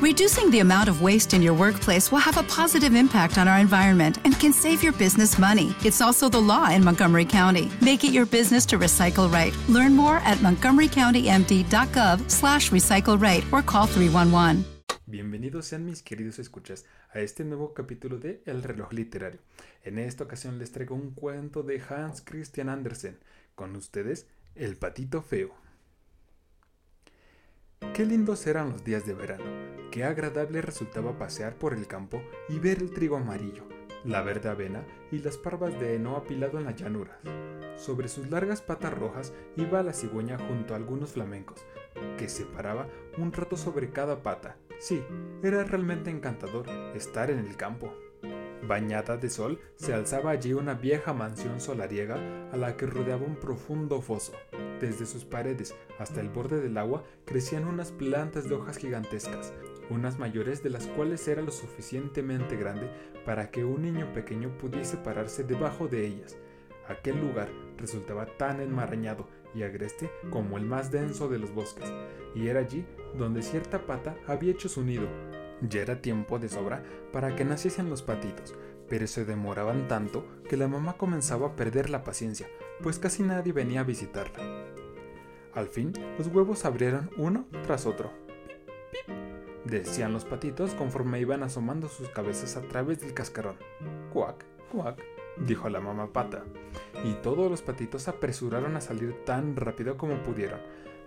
Reducing 0.00 0.52
the 0.52 0.60
amount 0.60 0.88
of 0.88 1.02
waste 1.02 1.34
in 1.34 1.42
your 1.42 1.54
workplace 1.54 2.12
will 2.12 2.20
have 2.20 2.36
a 2.36 2.44
positive 2.44 2.94
impact 2.94 3.36
on 3.36 3.48
our 3.48 3.58
environment 3.58 4.18
and 4.22 4.38
can 4.38 4.52
save 4.52 4.80
your 4.80 4.92
business 4.92 5.40
money. 5.40 5.74
It's 5.84 6.00
also 6.00 6.28
the 6.28 6.40
law 6.40 6.70
in 6.70 6.84
Montgomery 6.84 7.24
County. 7.24 7.68
Make 7.80 8.04
it 8.04 8.12
your 8.12 8.24
business 8.24 8.64
to 8.66 8.78
recycle 8.78 9.28
right. 9.28 9.52
Learn 9.68 9.96
more 9.96 10.18
at 10.18 10.38
montgomerycountymd.gov 10.38 12.30
slash 12.30 12.70
recycle 12.70 13.20
right 13.20 13.44
or 13.50 13.60
call 13.60 13.86
311. 13.86 14.64
Bienvenidos 15.06 15.64
sean 15.64 15.84
mis 15.84 16.04
queridos 16.04 16.38
escuchas 16.38 16.84
a 17.12 17.18
este 17.18 17.42
nuevo 17.42 17.74
capítulo 17.74 18.18
de 18.20 18.40
El 18.46 18.62
reloj 18.62 18.92
literario. 18.92 19.40
En 19.82 19.98
esta 19.98 20.22
ocasión 20.22 20.60
les 20.60 20.70
traigo 20.70 20.94
un 20.94 21.10
cuento 21.10 21.64
de 21.64 21.82
Hans 21.88 22.20
Christian 22.20 22.68
Andersen. 22.68 23.18
Con 23.56 23.74
ustedes, 23.74 24.28
El 24.54 24.76
patito 24.76 25.22
feo. 25.22 25.56
Qué 27.80 28.04
lindos 28.04 28.46
eran 28.46 28.70
los 28.70 28.84
días 28.84 29.06
de 29.06 29.14
verano, 29.14 29.44
qué 29.90 30.04
agradable 30.04 30.62
resultaba 30.62 31.18
pasear 31.18 31.56
por 31.56 31.74
el 31.74 31.86
campo 31.86 32.22
y 32.48 32.58
ver 32.58 32.78
el 32.78 32.92
trigo 32.92 33.16
amarillo, 33.16 33.64
la 34.04 34.22
verde 34.22 34.48
avena 34.48 34.84
y 35.10 35.18
las 35.18 35.36
parvas 35.36 35.78
de 35.80 35.94
heno 35.94 36.16
apilado 36.16 36.58
en 36.58 36.64
las 36.64 36.76
llanuras. 36.76 37.18
Sobre 37.76 38.08
sus 38.08 38.30
largas 38.30 38.62
patas 38.62 38.92
rojas 38.92 39.32
iba 39.56 39.82
la 39.82 39.92
cigüeña 39.92 40.38
junto 40.38 40.74
a 40.74 40.76
algunos 40.76 41.12
flamencos, 41.12 41.64
que 42.16 42.28
se 42.28 42.44
paraba 42.44 42.88
un 43.16 43.32
rato 43.32 43.56
sobre 43.56 43.90
cada 43.90 44.22
pata. 44.22 44.56
Sí, 44.78 45.02
era 45.42 45.64
realmente 45.64 46.10
encantador 46.10 46.68
estar 46.94 47.30
en 47.30 47.38
el 47.38 47.56
campo. 47.56 47.92
Bañada 48.66 49.16
de 49.16 49.30
sol, 49.30 49.60
se 49.76 49.94
alzaba 49.94 50.30
allí 50.30 50.52
una 50.52 50.74
vieja 50.74 51.12
mansión 51.12 51.60
solariega 51.60 52.16
a 52.52 52.56
la 52.56 52.76
que 52.76 52.86
rodeaba 52.86 53.24
un 53.24 53.36
profundo 53.36 54.00
foso. 54.00 54.32
Desde 54.80 55.06
sus 55.06 55.24
paredes 55.24 55.74
hasta 55.98 56.20
el 56.20 56.28
borde 56.28 56.60
del 56.60 56.78
agua 56.78 57.04
crecían 57.24 57.66
unas 57.66 57.90
plantas 57.90 58.48
de 58.48 58.54
hojas 58.54 58.76
gigantescas, 58.76 59.52
unas 59.90 60.18
mayores 60.18 60.62
de 60.62 60.70
las 60.70 60.86
cuales 60.86 61.26
era 61.26 61.42
lo 61.42 61.50
suficientemente 61.50 62.56
grande 62.56 62.90
para 63.24 63.50
que 63.50 63.64
un 63.64 63.82
niño 63.82 64.12
pequeño 64.12 64.56
pudiese 64.58 64.96
pararse 64.96 65.42
debajo 65.42 65.88
de 65.88 66.06
ellas. 66.06 66.36
Aquel 66.86 67.20
lugar 67.20 67.48
resultaba 67.76 68.26
tan 68.26 68.60
enmarañado 68.60 69.28
y 69.54 69.62
agreste 69.62 70.10
como 70.30 70.56
el 70.58 70.64
más 70.64 70.90
denso 70.90 71.28
de 71.28 71.38
los 71.38 71.52
bosques, 71.52 71.92
y 72.34 72.48
era 72.48 72.60
allí 72.60 72.86
donde 73.16 73.42
cierta 73.42 73.86
pata 73.86 74.16
había 74.26 74.52
hecho 74.52 74.68
su 74.68 74.84
nido. 74.84 75.08
Ya 75.60 75.82
era 75.82 76.00
tiempo 76.00 76.38
de 76.38 76.48
sobra 76.48 76.84
para 77.12 77.34
que 77.34 77.44
naciesen 77.44 77.90
los 77.90 78.02
patitos, 78.02 78.54
pero 78.88 79.06
se 79.06 79.24
demoraban 79.24 79.88
tanto 79.88 80.24
que 80.48 80.56
la 80.56 80.68
mamá 80.68 80.96
comenzaba 80.96 81.48
a 81.48 81.56
perder 81.56 81.90
la 81.90 82.04
paciencia, 82.04 82.46
pues 82.82 82.98
casi 82.98 83.22
nadie 83.22 83.52
venía 83.52 83.80
a 83.80 83.84
visitarla. 83.84 84.42
Al 85.54 85.68
fin, 85.68 85.92
los 86.18 86.28
huevos 86.28 86.64
abrieron 86.64 87.10
uno 87.16 87.46
tras 87.64 87.86
otro. 87.86 88.12
Decían 89.64 90.12
los 90.12 90.24
patitos 90.24 90.74
conforme 90.74 91.20
iban 91.20 91.42
asomando 91.42 91.88
sus 91.88 92.08
cabezas 92.08 92.56
a 92.56 92.62
través 92.62 93.00
del 93.00 93.12
cascarón. 93.12 93.56
Cuac, 94.12 94.44
cuac, 94.70 95.02
dijo 95.36 95.68
la 95.68 95.80
mamá 95.80 96.12
pata. 96.12 96.44
Y 97.04 97.14
todos 97.14 97.50
los 97.50 97.62
patitos 97.62 98.08
apresuraron 98.08 98.76
a 98.76 98.80
salir 98.80 99.24
tan 99.24 99.56
rápido 99.56 99.96
como 99.96 100.22
pudieron, 100.22 100.60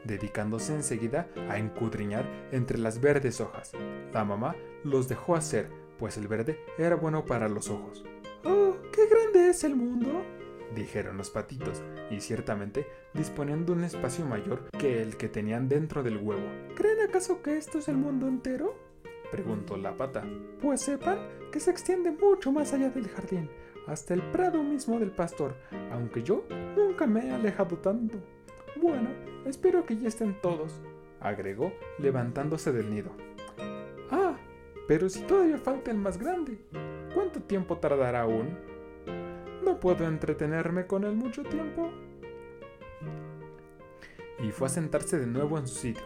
dedicándose 0.03 0.75
enseguida 0.75 1.29
a 1.49 1.57
encudriñar 1.57 2.25
entre 2.51 2.77
las 2.77 2.99
verdes 3.01 3.41
hojas. 3.41 3.71
La 4.13 4.25
mamá 4.25 4.55
los 4.83 5.07
dejó 5.07 5.35
hacer, 5.35 5.69
pues 5.97 6.17
el 6.17 6.27
verde 6.27 6.59
era 6.77 6.95
bueno 6.95 7.25
para 7.25 7.47
los 7.47 7.69
ojos. 7.69 8.03
¡Oh, 8.43 8.75
qué 8.91 9.07
grande 9.07 9.49
es 9.49 9.63
el 9.63 9.75
mundo! 9.75 10.23
Dijeron 10.75 11.17
los 11.17 11.29
patitos, 11.29 11.83
y 12.09 12.19
ciertamente 12.21 12.87
disponían 13.13 13.65
de 13.65 13.71
un 13.73 13.83
espacio 13.83 14.25
mayor 14.25 14.69
que 14.71 15.01
el 15.01 15.17
que 15.17 15.29
tenían 15.29 15.67
dentro 15.67 16.03
del 16.03 16.17
huevo. 16.17 16.47
¿Creen 16.75 17.01
acaso 17.01 17.41
que 17.41 17.57
esto 17.57 17.79
es 17.79 17.87
el 17.87 17.97
mundo 17.97 18.27
entero? 18.27 18.75
preguntó 19.31 19.77
la 19.77 19.95
pata. 19.95 20.23
Pues 20.61 20.81
sepan 20.81 21.19
que 21.51 21.59
se 21.59 21.71
extiende 21.71 22.11
mucho 22.11 22.51
más 22.51 22.73
allá 22.73 22.89
del 22.89 23.07
jardín, 23.07 23.49
hasta 23.87 24.13
el 24.13 24.21
prado 24.31 24.61
mismo 24.61 24.99
del 24.99 25.11
pastor, 25.11 25.55
aunque 25.91 26.23
yo 26.23 26.45
nunca 26.75 27.07
me 27.07 27.27
he 27.27 27.31
alejado 27.31 27.77
tanto. 27.77 28.17
Bueno, 28.75 29.09
espero 29.45 29.85
que 29.85 29.97
ya 29.97 30.07
estén 30.07 30.39
todos, 30.41 30.81
agregó, 31.19 31.71
levantándose 31.99 32.71
del 32.71 32.89
nido. 32.89 33.11
Ah, 34.09 34.37
pero 34.87 35.09
si 35.09 35.21
todavía 35.21 35.57
falta 35.57 35.91
el 35.91 35.97
más 35.97 36.17
grande, 36.17 36.65
¿cuánto 37.13 37.41
tiempo 37.41 37.77
tardará 37.77 38.21
aún? 38.21 38.57
Puedo 39.81 40.07
entretenerme 40.07 40.85
con 40.85 41.03
él 41.03 41.15
mucho 41.15 41.43
tiempo. 41.43 41.91
Y 44.39 44.51
fue 44.51 44.67
a 44.67 44.69
sentarse 44.69 45.19
de 45.19 45.25
nuevo 45.25 45.57
en 45.57 45.67
su 45.67 45.75
sitio. 45.75 46.03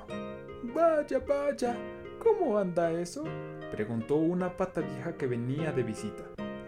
Vaya, 0.74 1.20
vaya, 1.20 1.78
¿cómo 2.20 2.58
anda 2.58 2.92
eso? 2.92 3.26
preguntó 3.72 4.16
una 4.16 4.56
pata 4.56 4.80
vieja 4.80 5.18
que 5.18 5.28
venía 5.28 5.74
de 5.74 5.84
visita. 5.84 6.24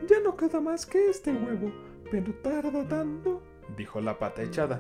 Ya 0.06 0.20
no 0.20 0.36
queda 0.36 0.60
más 0.60 0.86
que 0.86 1.10
este 1.10 1.32
huevo, 1.32 1.72
pero 2.12 2.34
tarda 2.36 2.86
tanto, 2.86 3.42
dijo 3.78 4.02
la 4.02 4.20
pata 4.20 4.44
echada. 4.44 4.80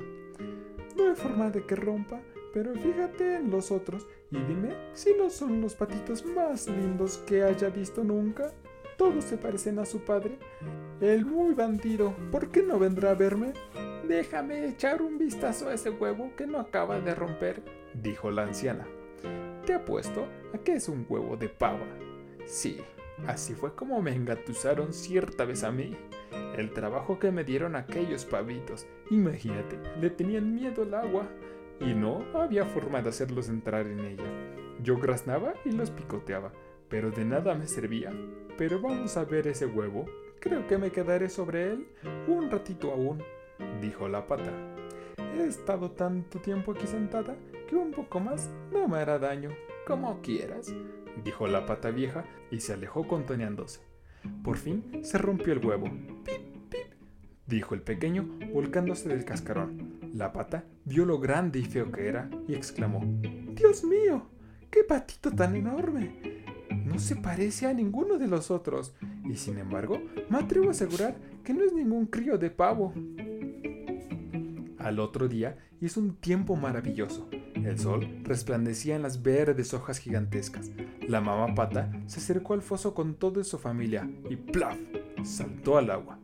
No 0.98 1.08
hay 1.08 1.16
forma 1.16 1.50
de 1.50 1.66
que 1.66 1.76
rompa, 1.78 2.20
pero 2.54 2.74
fíjate 2.74 3.36
en 3.36 3.52
los 3.52 3.72
otros 3.72 4.06
y 4.32 4.38
dime 4.40 4.76
si 4.94 5.14
no 5.14 5.30
son 5.30 5.62
los 5.62 5.76
patitos 5.76 6.26
más 6.26 6.68
lindos 6.68 7.20
que 7.20 7.44
haya 7.44 7.70
visto 7.70 8.04
nunca. 8.04 8.52
Todos 8.98 9.24
se 9.24 9.38
parecen 9.38 9.80
a 9.80 9.86
su 9.86 10.00
padre. 10.00 10.38
El 11.00 11.26
muy 11.26 11.54
bandido, 11.54 12.16
¿por 12.32 12.50
qué 12.50 12.64
no 12.64 12.80
vendrá 12.80 13.12
a 13.12 13.14
verme? 13.14 13.54
Déjame 14.08 14.68
echar 14.68 15.04
un 15.04 15.20
vistazo 15.20 15.70
a 15.70 15.76
ese 15.76 15.92
huevo 15.92 16.32
que 16.36 16.48
no 16.48 16.60
acaba 16.60 17.00
de 17.00 17.14
romper, 17.14 17.62
dijo 17.94 18.32
la 18.32 18.44
anciana. 18.44 18.88
Te 19.68 19.76
apuesto 19.76 20.28
a 20.56 20.58
que 20.58 20.74
es 20.74 20.90
un 20.90 21.06
huevo 21.08 21.38
de 21.38 21.50
pava. 21.50 21.86
Sí, 22.46 22.82
así 23.28 23.54
fue 23.54 23.76
como 23.76 24.02
me 24.02 24.16
engatusaron 24.16 24.92
cierta 24.92 25.46
vez 25.46 25.64
a 25.64 25.72
mí. 25.72 25.96
El 26.56 26.74
trabajo 26.74 27.20
que 27.20 27.32
me 27.32 27.44
dieron 27.44 27.76
aquellos 27.76 28.26
pavitos, 28.26 28.88
imagínate, 29.12 29.78
le 30.02 30.10
tenían 30.10 30.56
miedo 30.56 30.82
al 30.82 30.96
agua 30.96 31.28
y 31.80 31.94
no 31.94 32.26
había 32.34 32.66
forma 32.66 33.04
de 33.04 33.10
hacerlos 33.10 33.50
entrar 33.50 33.86
en 33.86 34.00
ella. 34.00 34.32
Yo 34.82 34.98
graznaba 34.98 35.54
y 35.64 35.74
los 35.74 35.92
picoteaba, 35.92 36.52
pero 36.90 37.12
de 37.12 37.24
nada 37.24 37.54
me 37.54 37.68
servía. 37.68 38.12
Pero 38.58 38.82
vamos 38.82 39.16
a 39.16 39.26
ver 39.26 39.48
ese 39.48 39.68
huevo. 39.68 40.08
Creo 40.48 40.66
que 40.66 40.78
me 40.78 40.92
quedaré 40.94 41.28
sobre 41.28 41.74
él 41.74 41.90
un 42.26 42.50
ratito 42.50 42.94
aún, 42.94 43.22
dijo 43.82 44.08
la 44.08 44.28
pata. 44.28 44.54
He 45.38 45.46
estado 45.46 45.92
tanto 45.92 46.40
tiempo 46.40 46.72
aquí 46.72 46.88
sentada 46.88 47.36
que 47.68 47.76
un 47.76 47.92
poco 47.92 48.22
más 48.22 48.50
no 48.72 48.88
me 48.88 48.98
hará 48.98 49.20
daño. 49.20 49.50
Como 49.86 50.22
quieras, 50.22 50.74
dijo 51.22 51.48
la 51.48 51.66
pata 51.66 51.92
vieja 51.92 52.24
y 52.50 52.62
se 52.62 52.72
alejó 52.72 53.06
contoneándose. 53.10 53.82
Por 54.42 54.56
fin 54.56 55.02
se 55.04 55.18
rompió 55.18 55.52
el 55.52 55.66
huevo. 55.66 55.88
¡Pip, 56.24 56.70
pip! 56.70 56.94
dijo 57.46 57.76
el 57.76 57.82
pequeño, 57.82 58.40
volcándose 58.54 59.10
del 59.10 59.26
cascarón. 59.26 60.00
La 60.14 60.32
pata 60.32 60.64
vio 60.86 61.04
lo 61.04 61.20
grande 61.20 61.60
y 61.60 61.66
feo 61.66 61.92
que 61.92 62.08
era 62.08 62.30
y 62.48 62.56
exclamó: 62.56 63.02
¡Dios 63.54 63.84
mío! 63.84 64.30
¡Qué 64.72 64.86
patito 64.86 65.30
tan 65.30 65.58
enorme! 65.58 66.38
No 66.86 67.00
se 67.00 67.18
parece 67.18 67.66
a 67.66 67.74
ninguno 67.74 68.18
de 68.18 68.28
los 68.28 68.50
otros, 68.50 68.96
y 69.30 69.36
sin 69.36 69.58
embargo, 69.58 70.02
me 70.30 70.38
atrevo 70.38 70.68
a 70.68 70.72
asegurar 70.72 71.18
que 71.44 71.54
no 71.54 71.64
es 71.64 71.74
ningún 71.74 72.06
crío 72.06 72.38
de 72.38 72.50
pavo. 72.50 72.94
Al 74.78 75.00
otro 75.00 75.28
día 75.28 75.58
hizo 75.82 76.00
un 76.00 76.16
tiempo 76.16 76.56
maravilloso. 76.56 77.28
El 77.32 77.78
sol 77.78 78.22
resplandecía 78.24 78.96
en 78.96 79.02
las 79.02 79.22
verdes 79.22 79.74
hojas 79.74 79.98
gigantescas. 79.98 80.72
La 81.08 81.22
mamá 81.22 81.54
pata 81.56 81.92
se 82.06 82.20
acercó 82.20 82.54
al 82.54 82.62
foso 82.62 82.94
con 82.94 83.16
toda 83.16 83.44
su 83.44 83.58
familia 83.58 84.10
y 84.30 84.36
¡plaf! 84.36 84.78
saltó 85.24 85.78
al 85.78 85.90
agua. 85.90 86.20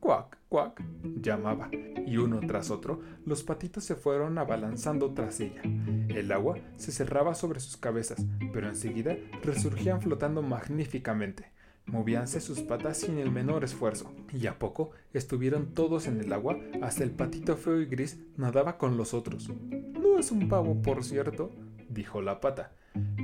¡Cuac, 0.00 0.38
cuac! 0.48 0.82
llamaba, 1.20 1.70
y 1.72 2.16
uno 2.16 2.40
tras 2.40 2.70
otro 2.70 3.00
los 3.26 3.42
patitos 3.42 3.84
se 3.84 3.94
fueron 3.94 4.38
abalanzando 4.38 5.12
tras 5.12 5.40
ella. 5.40 5.62
El 6.08 6.32
agua 6.32 6.56
se 6.76 6.92
cerraba 6.92 7.34
sobre 7.34 7.60
sus 7.60 7.76
cabezas, 7.76 8.24
pero 8.52 8.68
enseguida 8.68 9.16
resurgían 9.42 10.00
flotando 10.00 10.42
magníficamente. 10.42 11.52
Movíanse 11.88 12.40
sus 12.40 12.60
patas 12.60 12.98
sin 12.98 13.18
el 13.18 13.30
menor 13.30 13.64
esfuerzo, 13.64 14.12
y 14.32 14.46
a 14.46 14.58
poco 14.58 14.90
estuvieron 15.14 15.72
todos 15.72 16.06
en 16.06 16.20
el 16.20 16.32
agua 16.34 16.58
hasta 16.82 17.02
el 17.02 17.10
patito 17.10 17.56
feo 17.56 17.80
y 17.80 17.86
gris 17.86 18.18
nadaba 18.36 18.76
con 18.76 18.98
los 18.98 19.14
otros. 19.14 19.50
No 19.98 20.18
es 20.18 20.30
un 20.30 20.48
pavo, 20.48 20.82
por 20.82 21.02
cierto, 21.02 21.50
dijo 21.88 22.20
la 22.20 22.40
pata. 22.40 22.72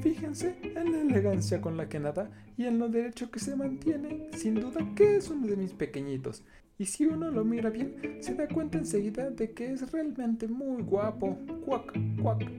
Fíjense 0.03 0.57
en 0.63 0.93
la 0.93 1.01
elegancia 1.01 1.61
con 1.61 1.77
la 1.77 1.89
que 1.89 2.01
nada 2.01 2.31
y 2.57 2.65
en 2.65 2.79
lo 2.79 2.89
derecho 2.89 3.31
que 3.31 3.39
se 3.39 3.55
mantiene. 3.55 4.29
Sin 4.33 4.55
duda 4.55 4.81
que 4.97 5.17
es 5.17 5.29
uno 5.29 5.47
de 5.47 5.57
mis 5.57 5.73
pequeñitos. 5.73 6.43
Y 6.79 6.87
si 6.87 7.07
uno 7.07 7.31
lo 7.31 7.45
mira 7.45 7.71
bien, 7.71 8.19
se 8.21 8.35
da 8.35 8.49
cuenta 8.49 8.79
enseguida 8.79 9.31
de 9.31 9.53
que 9.53 9.73
es 9.73 9.93
realmente 9.93 10.49
muy 10.49 10.83
guapo. 10.83 11.39
Cuac, 11.65 11.93
cuac. 12.21 12.51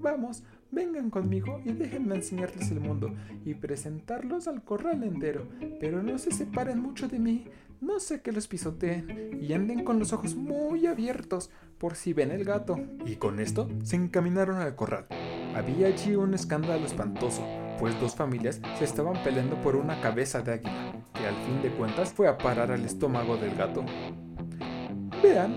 Vamos, 0.00 0.42
vengan 0.70 1.10
conmigo 1.10 1.60
y 1.64 1.72
déjenme 1.72 2.16
enseñarles 2.16 2.70
el 2.70 2.80
mundo 2.80 3.14
y 3.44 3.54
presentarlos 3.54 4.48
al 4.48 4.62
corral 4.62 5.02
entero. 5.02 5.46
Pero 5.80 6.02
no 6.02 6.18
se 6.18 6.30
separen 6.30 6.80
mucho 6.80 7.08
de 7.08 7.18
mí, 7.18 7.46
no 7.80 8.00
sé 8.00 8.22
que 8.22 8.32
los 8.32 8.48
pisoteen 8.48 9.38
y 9.40 9.52
anden 9.52 9.84
con 9.84 10.00
los 10.00 10.12
ojos 10.12 10.34
muy 10.34 10.86
abiertos 10.86 11.50
por 11.78 11.94
si 11.94 12.12
ven 12.12 12.32
el 12.32 12.44
gato. 12.44 12.76
Y 13.06 13.16
con 13.16 13.38
esto 13.38 13.68
se 13.84 13.96
encaminaron 13.96 14.56
al 14.56 14.74
corral. 14.74 15.06
Había 15.54 15.86
allí 15.86 16.14
un 16.16 16.34
escándalo 16.34 16.84
espantoso, 16.84 17.44
pues 17.78 17.98
dos 18.00 18.14
familias 18.14 18.60
se 18.78 18.84
estaban 18.84 19.22
peleando 19.22 19.60
por 19.62 19.76
una 19.76 20.00
cabeza 20.00 20.42
de 20.42 20.54
águila, 20.54 20.92
que 21.14 21.26
al 21.26 21.36
fin 21.46 21.62
de 21.62 21.70
cuentas 21.70 22.12
fue 22.12 22.28
a 22.28 22.36
parar 22.36 22.72
al 22.72 22.84
estómago 22.84 23.36
del 23.36 23.54
gato. 23.54 23.84
Vean, 25.22 25.54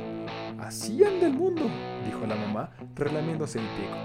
así 0.60 1.04
anda 1.04 1.28
el 1.28 1.34
mundo, 1.34 1.64
dijo 2.06 2.26
la 2.26 2.36
mamá, 2.36 2.72
relamiéndose 2.96 3.60
el 3.60 3.66
pico, 3.66 3.96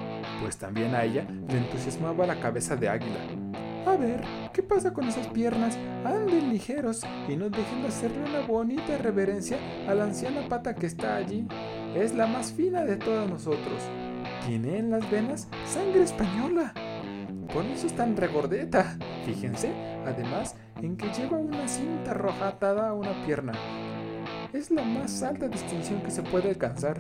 pues 0.41 0.57
también 0.57 0.95
a 0.95 1.05
ella 1.05 1.27
le 1.49 1.59
entusiasmaba 1.59 2.27
la 2.27 2.41
cabeza 2.41 2.77
de 2.77 2.89
águila. 2.89 3.21
A 3.87 3.97
ver, 3.97 4.21
¿qué 4.53 4.65
pasa 4.65 4.93
con 4.93 5.07
esas 5.07 5.29
piernas? 5.29 5.79
Anden 6.05 6.51
ligeros 6.51 7.03
y 7.29 7.37
no 7.37 7.49
dejen 7.51 7.83
de 7.83 7.89
hacerle 7.89 8.19
una 8.29 8.41
bonita 8.41 8.99
reverencia 8.99 9.59
a 9.89 9.95
la 9.95 10.05
anciana 10.05 10.49
pata 10.49 10.75
que 10.75 10.87
está 10.87 11.15
allí. 11.17 11.47
Es 11.95 12.13
la 12.15 12.27
más 12.27 12.53
fina 12.53 12.85
de 12.85 12.97
todas 12.97 13.31
nosotros. 13.31 13.83
Tiene 14.45 14.79
en 14.79 14.91
las 14.91 15.09
venas 15.09 15.49
sangre 15.67 16.03
española. 16.03 16.75
Por 17.53 17.65
eso 17.65 17.87
es 17.87 17.95
tan 17.95 18.17
regordeta. 18.17 18.99
Fíjense, 19.25 19.71
además, 20.05 20.57
en 20.83 20.97
que 20.97 21.13
lleva 21.13 21.39
una 21.39 21.69
cinta 21.69 22.13
roja 22.13 22.49
atada 22.49 22.89
a 22.89 22.93
una 22.93 23.25
pierna. 23.25 23.53
Es 24.53 24.73
la 24.73 24.83
más 24.83 25.23
alta 25.23 25.49
distinción 25.49 26.03
que 26.03 26.11
se 26.11 26.23
puede 26.23 26.49
alcanzar. 26.49 26.97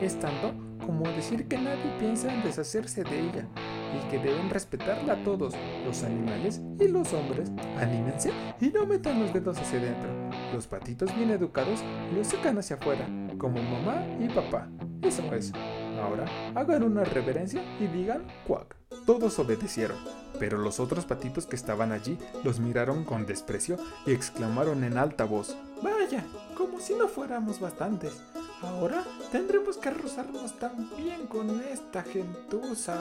Es 0.00 0.18
tanto 0.20 0.69
como 0.80 1.04
decir 1.12 1.46
que 1.46 1.58
nadie 1.58 1.92
piensa 1.98 2.32
en 2.32 2.42
deshacerse 2.42 3.04
de 3.04 3.20
ella 3.20 3.46
y 3.94 4.10
que 4.10 4.18
deben 4.18 4.50
respetarla 4.50 5.14
a 5.14 5.24
todos, 5.24 5.54
los 5.84 6.02
animales 6.02 6.60
y 6.78 6.88
los 6.88 7.12
hombres. 7.12 7.50
Anímense 7.78 8.32
y 8.60 8.68
no 8.68 8.86
metan 8.86 9.20
los 9.20 9.32
dedos 9.32 9.58
hacia 9.58 9.78
adentro. 9.78 10.10
Los 10.52 10.66
patitos 10.66 11.14
bien 11.16 11.30
educados 11.30 11.80
los 12.14 12.26
sacan 12.26 12.58
hacia 12.58 12.76
afuera, 12.76 13.06
como 13.38 13.62
mamá 13.62 14.04
y 14.18 14.28
papá. 14.28 14.68
Eso 15.02 15.22
es. 15.34 15.52
Ahora 16.00 16.24
hagan 16.54 16.82
una 16.82 17.04
reverencia 17.04 17.62
y 17.78 17.86
digan 17.86 18.26
cuac. 18.46 18.76
Todos 19.06 19.38
obedecieron, 19.38 19.96
pero 20.40 20.56
los 20.56 20.80
otros 20.80 21.04
patitos 21.04 21.46
que 21.46 21.54
estaban 21.54 21.92
allí 21.92 22.18
los 22.42 22.58
miraron 22.58 23.04
con 23.04 23.26
desprecio 23.26 23.76
y 24.06 24.12
exclamaron 24.12 24.82
en 24.82 24.96
alta 24.96 25.24
voz: 25.24 25.54
Vaya, 25.82 26.24
como 26.56 26.80
si 26.80 26.94
no 26.94 27.06
fuéramos 27.06 27.60
bastantes. 27.60 28.14
Ahora 28.62 29.04
tendremos 29.30 29.76
que 29.76 29.90
rozarnos 29.90 30.58
también 30.58 31.26
con 31.26 31.60
esta 31.60 32.02
gentuza. 32.02 32.98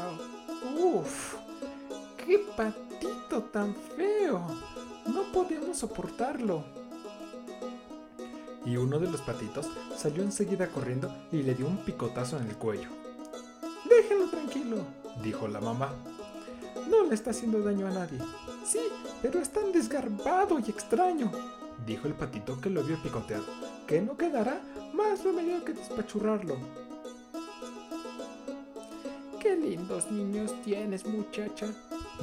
Uf, 0.77 1.35
qué 2.17 2.45
patito 2.57 3.43
tan 3.43 3.73
feo. 3.95 4.45
No 5.07 5.23
podemos 5.31 5.77
soportarlo. 5.77 6.63
Y 8.65 8.75
uno 8.75 8.99
de 8.99 9.09
los 9.09 9.21
patitos 9.21 9.67
salió 9.95 10.23
enseguida 10.23 10.67
corriendo 10.67 11.09
y 11.31 11.43
le 11.43 11.55
dio 11.55 11.67
un 11.67 11.77
picotazo 11.77 12.37
en 12.37 12.49
el 12.49 12.57
cuello. 12.57 12.89
Déjenlo 13.89 14.29
tranquilo, 14.29 14.77
dijo 15.23 15.47
la 15.47 15.61
mamá. 15.61 15.93
No 16.87 17.03
le 17.03 17.15
está 17.15 17.31
haciendo 17.31 17.61
daño 17.61 17.87
a 17.87 17.91
nadie. 17.91 18.19
Sí, 18.63 18.79
pero 19.21 19.39
es 19.39 19.49
tan 19.49 19.71
desgarbado 19.71 20.59
y 20.59 20.69
extraño, 20.69 21.31
dijo 21.85 22.07
el 22.07 22.13
patito 22.13 22.59
que 22.61 22.69
lo 22.69 22.83
vio 22.83 23.01
picoteado, 23.01 23.45
que 23.87 24.01
no 24.01 24.15
quedará 24.17 24.61
más 24.93 25.23
remedio 25.23 25.63
que 25.65 25.73
despachurrarlo. 25.73 26.57
Qué 29.39 29.55
lindos 29.55 30.11
niños 30.11 30.53
tienes, 30.63 31.05
muchacha, 31.05 31.67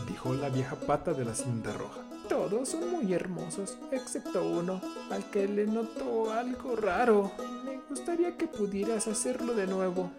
dijo 0.06 0.34
la 0.34 0.48
vieja 0.50 0.76
pata 0.76 1.12
de 1.12 1.24
la 1.24 1.34
cinta 1.34 1.72
roja. 1.72 2.02
Todos 2.28 2.68
son 2.68 2.90
muy 2.90 3.12
hermosos, 3.14 3.78
excepto 3.90 4.44
uno, 4.46 4.80
al 5.10 5.24
que 5.30 5.46
le 5.46 5.66
notó 5.66 6.32
algo 6.32 6.76
raro. 6.76 7.32
Me 7.64 7.78
gustaría 7.88 8.36
que 8.36 8.46
pudieras 8.46 9.06
hacerlo 9.06 9.54
de 9.54 9.66
nuevo. 9.66 10.10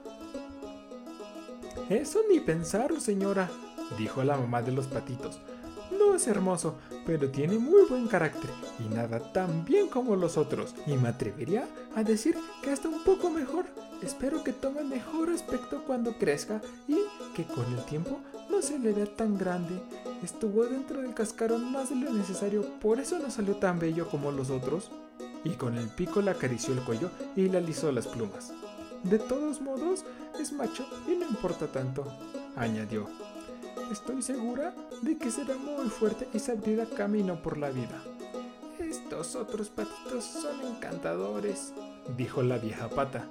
Eso 1.89 2.21
ni 2.29 2.39
pensarlo, 2.39 2.99
señora, 2.99 3.49
dijo 3.97 4.23
la 4.23 4.37
mamá 4.37 4.61
de 4.61 4.71
los 4.71 4.87
patitos. 4.87 5.39
No 5.97 6.15
es 6.15 6.27
hermoso, 6.27 6.75
pero 7.05 7.29
tiene 7.31 7.57
muy 7.57 7.85
buen 7.89 8.07
carácter 8.07 8.49
y 8.79 8.93
nada 8.93 9.19
tan 9.31 9.63
bien 9.63 9.87
como 9.87 10.15
los 10.15 10.37
otros. 10.37 10.75
Y 10.85 10.95
me 10.97 11.09
atrevería 11.09 11.67
a 11.95 12.03
decir 12.03 12.35
que 12.61 12.71
hasta 12.71 12.89
un 12.89 13.03
poco 13.03 13.29
mejor. 13.29 13.65
Espero 14.01 14.43
que 14.43 14.53
tome 14.53 14.83
mejor 14.83 15.29
aspecto 15.29 15.83
cuando 15.85 16.17
crezca 16.17 16.61
y 16.87 16.97
que 17.35 17.45
con 17.45 17.65
el 17.73 17.83
tiempo 17.85 18.19
no 18.49 18.61
se 18.61 18.77
le 18.77 18.91
vea 18.91 19.07
tan 19.07 19.37
grande. 19.37 19.81
Estuvo 20.21 20.65
dentro 20.65 21.01
del 21.01 21.13
cascarón 21.13 21.71
más 21.71 21.89
de 21.89 21.95
lo 21.95 22.11
necesario, 22.11 22.63
por 22.79 22.99
eso 22.99 23.17
no 23.19 23.31
salió 23.31 23.55
tan 23.55 23.79
bello 23.79 24.07
como 24.09 24.31
los 24.31 24.49
otros. 24.49 24.91
Y 25.43 25.51
con 25.51 25.77
el 25.77 25.87
pico 25.87 26.21
le 26.21 26.31
acarició 26.31 26.73
el 26.73 26.81
cuello 26.81 27.09
y 27.35 27.47
le 27.47 27.59
alisó 27.59 27.91
las 27.91 28.07
plumas. 28.07 28.51
De 29.03 29.19
todos 29.19 29.61
modos, 29.61 30.03
es 30.39 30.51
macho 30.51 30.85
y 31.07 31.15
no 31.15 31.27
importa 31.27 31.67
tanto, 31.67 32.05
añadió. 32.55 33.07
Estoy 33.91 34.21
segura 34.21 34.73
de 35.01 35.17
que 35.17 35.31
será 35.31 35.55
muy 35.55 35.89
fuerte 35.89 36.27
y 36.33 36.39
se 36.39 36.57
camino 36.95 37.41
por 37.41 37.57
la 37.57 37.69
vida. 37.69 38.03
Estos 38.79 39.35
otros 39.35 39.69
patitos 39.69 40.25
son 40.25 40.59
encantadores, 40.75 41.73
dijo 42.17 42.43
la 42.43 42.57
vieja 42.57 42.89
pata. 42.89 43.29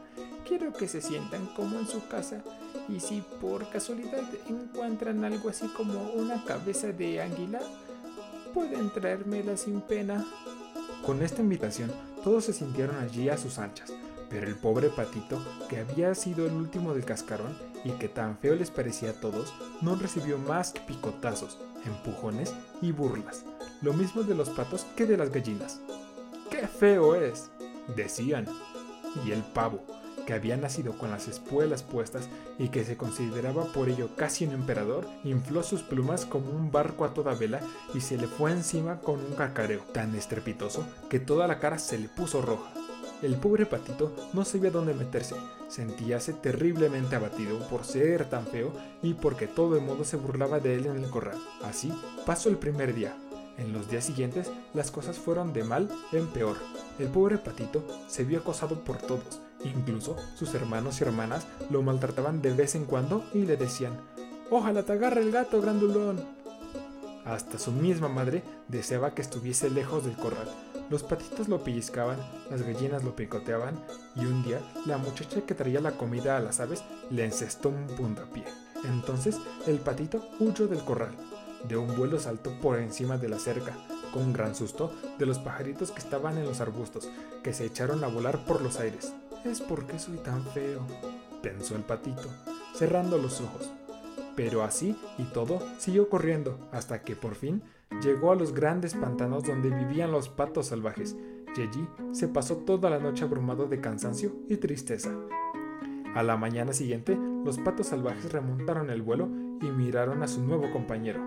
Quiero 0.49 0.73
que 0.73 0.89
se 0.89 1.03
sientan 1.03 1.47
como 1.55 1.79
en 1.79 1.87
su 1.87 2.07
casa 2.09 2.43
y 2.89 3.01
si 3.01 3.23
por 3.41 3.69
casualidad 3.69 4.25
encuentran 4.49 5.25
algo 5.25 5.51
así 5.51 5.67
como 5.69 6.11
una 6.13 6.43
cabeza 6.45 6.89
de 6.89 7.21
águila, 7.21 7.61
pueden 8.55 8.91
traérmela 8.91 9.59
sin 9.59 9.83
pena. 9.83 10.25
Con 11.05 11.23
esta 11.23 11.43
invitación, 11.43 11.93
todos 12.25 12.47
se 12.47 12.55
sintieron 12.55 12.97
allí 12.97 13.29
a 13.29 13.37
sus 13.37 13.59
anchas, 13.59 13.93
pero 14.31 14.47
el 14.47 14.55
pobre 14.55 14.89
patito, 14.89 15.39
que 15.69 15.81
había 15.81 16.15
sido 16.15 16.47
el 16.47 16.53
último 16.53 16.95
del 16.95 17.05
cascarón 17.05 17.76
y 17.87 17.91
que 17.93 18.09
tan 18.09 18.37
feo 18.39 18.57
les 18.57 18.71
parecía 18.71 19.11
a 19.11 19.21
todos, 19.21 19.55
no 19.81 19.95
recibió 19.95 20.39
más 20.39 20.73
que 20.73 20.81
picotazos, 20.81 21.59
empujones 21.85 22.53
y 22.83 22.91
burlas, 22.91 23.45
lo 23.81 23.93
mismo 23.93 24.25
de 24.25 24.35
los 24.35 24.51
patos 24.51 24.85
que 24.97 25.07
de 25.07 25.17
las 25.17 25.31
gallinas. 25.31 25.81
¡Qué 26.51 26.67
feo 26.67 27.15
es! 27.15 27.51
decían. 27.95 28.47
Y 29.25 29.31
el 29.31 29.43
pavo, 29.43 29.85
que 30.27 30.35
había 30.35 30.57
nacido 30.57 30.99
con 30.99 31.13
las 31.13 31.29
espuelas 31.29 31.85
puestas 31.85 32.29
y 32.59 32.71
que 32.71 32.85
se 32.85 32.97
consideraba 32.97 33.65
por 33.67 33.89
ello 33.89 34.11
casi 34.17 34.45
un 34.45 34.53
emperador, 34.53 35.07
infló 35.23 35.63
sus 35.63 35.83
plumas 35.83 36.27
como 36.27 36.51
un 36.51 36.73
barco 36.73 37.05
a 37.05 37.15
toda 37.15 37.35
vela 37.35 37.61
y 37.95 38.01
se 38.01 38.19
le 38.19 38.27
fue 38.27 38.51
encima 38.51 38.99
con 38.99 39.21
un 39.21 39.35
cacareo 39.35 39.83
tan 39.93 40.17
estrepitoso 40.17 40.85
que 41.09 41.21
toda 41.21 41.47
la 41.47 41.61
cara 41.61 41.79
se 41.79 41.99
le 41.99 42.09
puso 42.09 42.43
roja. 42.43 42.73
El 43.23 43.37
pobre 43.37 43.65
patito 43.65 44.13
no 44.35 44.45
sabía 44.45 44.71
dónde 44.71 44.93
meterse, 44.93 45.37
sentíase 45.69 46.35
terriblemente 46.35 47.17
abatido 47.17 47.59
por 47.69 47.85
ser 47.85 48.29
tan 48.29 48.47
feo 48.47 48.73
y 49.03 49.15
porque 49.15 49.47
todo 49.47 49.77
el 49.77 49.83
mundo 49.83 50.05
se 50.05 50.19
burlaba 50.19 50.61
de 50.61 50.75
él 50.75 50.87
en 50.87 51.03
el 51.03 51.09
corral. 51.09 51.39
Así 51.65 51.93
pasó 52.27 52.51
el 52.51 52.59
primer 52.59 52.95
día. 52.95 53.17
En 53.57 53.73
los 53.73 53.89
días 53.89 54.05
siguientes 54.05 54.51
las 54.75 54.91
cosas 54.91 55.19
fueron 55.19 55.55
de 55.55 55.65
mal 55.65 55.89
en 56.13 56.27
peor. 56.27 56.59
El 56.99 57.09
pobre 57.09 57.39
patito 57.39 57.87
se 58.07 58.25
vio 58.25 58.41
acosado 58.41 58.85
por 58.85 58.99
todos, 58.99 59.41
incluso 59.65 60.17
sus 60.35 60.55
hermanos 60.55 61.01
y 61.01 61.05
hermanas 61.05 61.47
lo 61.71 61.83
maltrataban 61.83 62.43
de 62.43 62.53
vez 62.53 62.75
en 62.75 62.85
cuando 62.85 63.25
y 63.33 63.47
le 63.47 63.57
decían, 63.57 63.99
Ojalá 64.51 64.83
te 64.83 64.93
agarre 64.93 65.23
el 65.23 65.33
gato, 65.33 65.61
grandulón. 65.63 66.23
Hasta 67.25 67.59
su 67.59 67.73
misma 67.73 68.09
madre 68.09 68.45
deseaba 68.69 69.15
que 69.15 69.23
estuviese 69.23 69.71
lejos 69.71 70.05
del 70.05 70.17
corral, 70.17 70.49
los 70.89 71.03
patitos 71.03 71.49
lo 71.49 71.63
pellizcaban, 71.63 72.19
las 72.51 72.63
gallinas 72.63 73.03
lo 73.03 73.17
picoteaban 73.17 73.75
y 74.15 74.21
un 74.21 74.45
día 74.45 74.61
la 74.87 74.99
muchacha 74.99 75.41
que 75.41 75.55
traía 75.55 75.81
la 75.81 75.93
comida 75.93 76.37
a 76.37 76.41
las 76.41 76.61
aves 76.61 76.85
le 77.11 77.25
encestó 77.25 77.71
un 77.71 77.87
puntapié. 77.89 78.45
Entonces 78.85 79.39
el 79.67 79.79
patito 79.79 80.29
huyó 80.39 80.69
del 80.69 80.85
corral. 80.85 81.15
De 81.69 81.77
un 81.77 81.97
vuelo 81.97 82.21
saltó 82.21 82.53
por 82.61 82.79
encima 82.79 83.19
de 83.19 83.29
la 83.29 83.39
cerca, 83.39 83.77
con 84.13 84.33
gran 84.33 84.55
susto 84.55 84.93
de 85.19 85.27
los 85.27 85.39
pajaritos 85.39 85.91
que 85.91 85.99
estaban 85.99 86.39
en 86.39 86.45
los 86.45 86.61
arbustos, 86.61 87.09
que 87.43 87.53
se 87.53 87.65
echaron 87.65 88.05
a 88.05 88.09
volar 88.09 88.45
por 88.45 88.63
los 88.63 88.79
aires. 88.79 89.13
Es 89.45 89.61
porque 89.61 89.99
soy 89.99 90.19
tan 90.19 90.45
feo, 90.47 90.87
pensó 91.43 91.75
el 91.75 91.83
patito, 91.83 92.29
cerrando 92.75 93.19
los 93.19 93.41
ojos. 93.41 93.71
Pero 94.37 94.63
así 94.63 94.97
y 95.19 95.25
todo 95.25 95.61
siguió 95.79 96.09
corriendo 96.09 96.59
hasta 96.71 97.03
que 97.03 97.17
por 97.17 97.35
fin 97.35 97.63
llegó 98.03 98.33
a 98.33 98.37
los 98.37 98.53
grandes 98.53 98.95
pantanos 98.95 99.45
donde 99.45 99.71
vivían 99.71 100.13
los 100.13 100.29
patos 100.29 100.67
salvajes 100.67 101.17
y 101.57 101.63
allí 101.63 101.89
se 102.13 102.29
pasó 102.29 102.59
toda 102.59 102.91
la 102.91 102.99
noche 102.99 103.25
abrumado 103.25 103.67
de 103.67 103.81
cansancio 103.81 104.33
y 104.49 104.57
tristeza. 104.57 105.13
A 106.15 106.23
la 106.23 106.37
mañana 106.37 106.73
siguiente, 106.73 107.19
los 107.45 107.59
patos 107.59 107.89
salvajes 107.89 108.33
remontaron 108.33 108.91
el 108.91 109.03
vuelo 109.03 109.29
y 109.61 109.67
miraron 109.67 110.23
a 110.23 110.29
su 110.29 110.43
nuevo 110.43 110.71
compañero. 110.71 111.21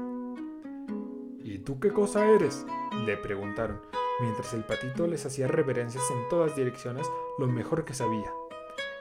¿Y 1.43 1.59
tú 1.59 1.79
qué 1.79 1.91
cosa 1.91 2.25
eres? 2.25 2.65
le 3.05 3.17
preguntaron, 3.17 3.81
mientras 4.19 4.53
el 4.53 4.63
patito 4.63 5.07
les 5.07 5.25
hacía 5.25 5.47
reverencias 5.47 6.03
en 6.11 6.27
todas 6.29 6.55
direcciones 6.55 7.07
lo 7.37 7.47
mejor 7.47 7.85
que 7.85 7.93
sabía. 7.93 8.31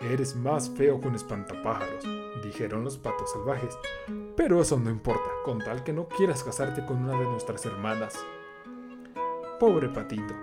Eres 0.00 0.36
más 0.36 0.70
feo 0.70 1.00
un 1.04 1.16
espantapájaros, 1.16 2.04
dijeron 2.44 2.84
los 2.84 2.96
patos 2.98 3.32
salvajes. 3.32 3.76
Pero 4.36 4.60
eso 4.60 4.78
no 4.78 4.90
importa, 4.90 5.28
con 5.44 5.58
tal 5.58 5.82
que 5.82 5.92
no 5.92 6.06
quieras 6.06 6.44
casarte 6.44 6.86
con 6.86 7.02
una 7.02 7.18
de 7.18 7.24
nuestras 7.24 7.66
hermanas. 7.66 8.16
Pobre 9.58 9.88
patito, 9.88 10.34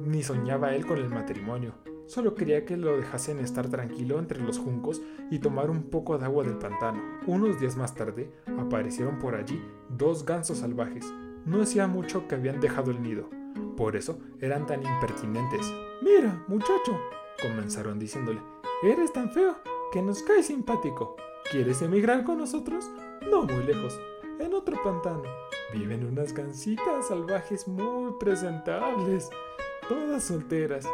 ni 0.00 0.22
soñaba 0.22 0.74
él 0.74 0.86
con 0.86 0.96
el 0.96 1.10
matrimonio, 1.10 1.74
solo 2.06 2.34
quería 2.34 2.64
que 2.64 2.78
lo 2.78 2.96
dejasen 2.96 3.38
estar 3.38 3.68
tranquilo 3.68 4.18
entre 4.18 4.40
los 4.40 4.58
juncos 4.58 5.02
y 5.30 5.40
tomar 5.40 5.68
un 5.68 5.90
poco 5.90 6.16
de 6.16 6.24
agua 6.24 6.44
del 6.44 6.56
pantano. 6.56 7.02
Unos 7.26 7.60
días 7.60 7.76
más 7.76 7.94
tarde 7.94 8.32
aparecieron 8.58 9.18
por 9.18 9.34
allí 9.34 9.62
dos 9.90 10.24
gansos 10.24 10.58
salvajes. 10.58 11.04
No 11.44 11.60
hacía 11.60 11.86
mucho 11.86 12.26
que 12.28 12.36
habían 12.36 12.60
dejado 12.60 12.90
el 12.90 13.02
nido. 13.02 13.28
Por 13.76 13.94
eso 13.94 14.18
eran 14.40 14.66
tan 14.66 14.82
impertinentes. 14.82 15.70
Mira, 16.02 16.44
muchacho, 16.48 16.98
comenzaron 17.42 17.98
diciéndole, 17.98 18.40
eres 18.82 19.12
tan 19.12 19.30
feo 19.30 19.56
que 19.92 20.00
nos 20.00 20.22
cae 20.22 20.42
simpático. 20.42 21.16
¿Quieres 21.50 21.82
emigrar 21.82 22.24
con 22.24 22.38
nosotros? 22.38 22.90
No 23.30 23.42
muy 23.42 23.64
lejos, 23.64 24.00
en 24.38 24.54
otro 24.54 24.82
pantano. 24.82 25.24
Viven 25.72 26.06
unas 26.06 26.32
gansitas 26.32 27.08
salvajes 27.08 27.68
muy 27.68 28.12
presentables, 28.18 29.28
todas 29.88 30.24
solteras, 30.24 30.86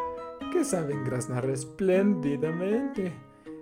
que 0.52 0.64
saben 0.64 1.04
graznar 1.04 1.48
espléndidamente. 1.50 3.12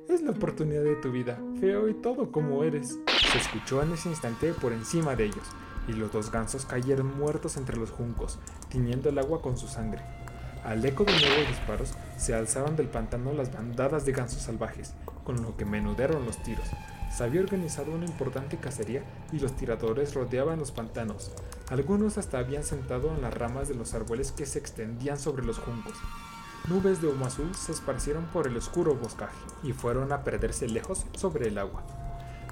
Es 0.08 0.22
la 0.22 0.30
oportunidad 0.30 0.84
de 0.84 0.96
tu 0.96 1.10
vida, 1.10 1.38
feo 1.60 1.88
y 1.88 1.94
todo 1.94 2.30
como 2.30 2.62
eres. 2.62 2.98
Se 3.32 3.38
escuchó 3.38 3.82
en 3.82 3.92
ese 3.92 4.08
instante 4.08 4.52
por 4.52 4.72
encima 4.72 5.16
de 5.16 5.26
ellos, 5.26 5.48
y 5.88 5.92
los 5.92 6.12
dos 6.12 6.30
gansos 6.30 6.64
cayeron 6.64 7.18
muertos 7.18 7.56
entre 7.56 7.76
los 7.76 7.90
juncos, 7.90 8.38
tiñendo 8.68 9.08
el 9.08 9.18
agua 9.18 9.42
con 9.42 9.56
su 9.56 9.66
sangre. 9.66 10.02
Al 10.66 10.84
eco 10.84 11.04
de 11.04 11.12
nuevos 11.12 11.46
disparos, 11.46 11.94
se 12.18 12.34
alzaban 12.34 12.74
del 12.74 12.88
pantano 12.88 13.32
las 13.32 13.52
bandadas 13.52 14.04
de 14.04 14.10
gansos 14.10 14.42
salvajes, 14.42 14.94
con 15.22 15.40
lo 15.40 15.56
que 15.56 15.64
menudearon 15.64 16.26
los 16.26 16.42
tiros. 16.42 16.66
Se 17.16 17.22
había 17.22 17.40
organizado 17.40 17.92
una 17.92 18.04
importante 18.04 18.56
cacería 18.56 19.04
y 19.32 19.38
los 19.38 19.54
tiradores 19.54 20.12
rodeaban 20.14 20.58
los 20.58 20.72
pantanos. 20.72 21.30
Algunos 21.68 22.18
hasta 22.18 22.40
habían 22.40 22.64
sentado 22.64 23.14
en 23.14 23.22
las 23.22 23.32
ramas 23.32 23.68
de 23.68 23.76
los 23.76 23.94
árboles 23.94 24.32
que 24.32 24.44
se 24.44 24.58
extendían 24.58 25.20
sobre 25.20 25.44
los 25.44 25.60
juncos. 25.60 25.94
Nubes 26.66 27.00
de 27.00 27.06
humo 27.06 27.26
azul 27.26 27.54
se 27.54 27.70
esparcieron 27.70 28.24
por 28.32 28.48
el 28.48 28.56
oscuro 28.56 28.96
boscaje 28.96 29.38
y 29.62 29.72
fueron 29.72 30.10
a 30.10 30.24
perderse 30.24 30.66
lejos 30.66 31.06
sobre 31.16 31.46
el 31.46 31.58
agua. 31.58 31.84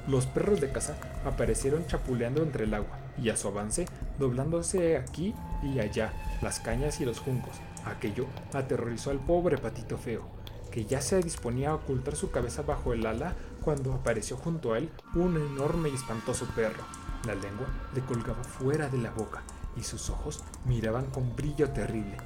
Los 0.07 0.27
perros 0.27 0.61
de 0.61 0.71
caza 0.71 0.95
aparecieron 1.25 1.85
chapuleando 1.89 2.45
entre 2.45 2.63
el 2.63 2.75
agua 2.75 2.97
y 3.21 3.31
a 3.31 3.37
su 3.37 3.49
avance 3.49 3.87
doblándose 4.21 4.97
aquí 4.99 5.35
allá 5.81 6.13
las 6.43 6.61
cañas 6.61 7.01
y 7.01 7.05
los 7.05 7.21
juncos. 7.21 7.57
Aquello 7.85 8.27
aterrorizó 8.53 9.11
al 9.11 9.19
pobre 9.19 9.59
patito 9.59 9.99
feo, 9.99 10.23
que 10.71 10.85
ya 10.85 11.01
se 11.01 11.21
disponía 11.21 11.71
a 11.71 11.75
ocultar 11.75 12.17
su 12.17 12.31
cabeza 12.31 12.63
bajo 12.63 12.93
el 12.93 13.07
ala 13.07 13.35
cuando 13.63 13.93
apareció 13.93 14.37
junto 14.37 14.73
a 14.73 14.79
él 14.79 14.91
un 15.15 15.37
enorme 15.37 15.89
y 15.89 15.95
espantoso 15.95 16.47
perro. 16.55 16.85
La 17.27 17.35
lengua 17.35 17.67
le 17.95 18.01
colgaba 18.03 18.45
fuera 18.45 18.89
de 18.89 18.99
la 18.99 19.11
boca 19.11 19.43
y 19.77 19.83
sus 19.83 20.11
ojos 20.11 20.43
miraban 20.67 21.07
con 21.07 21.35
brillo 21.35 21.71
terrible. 21.71 22.17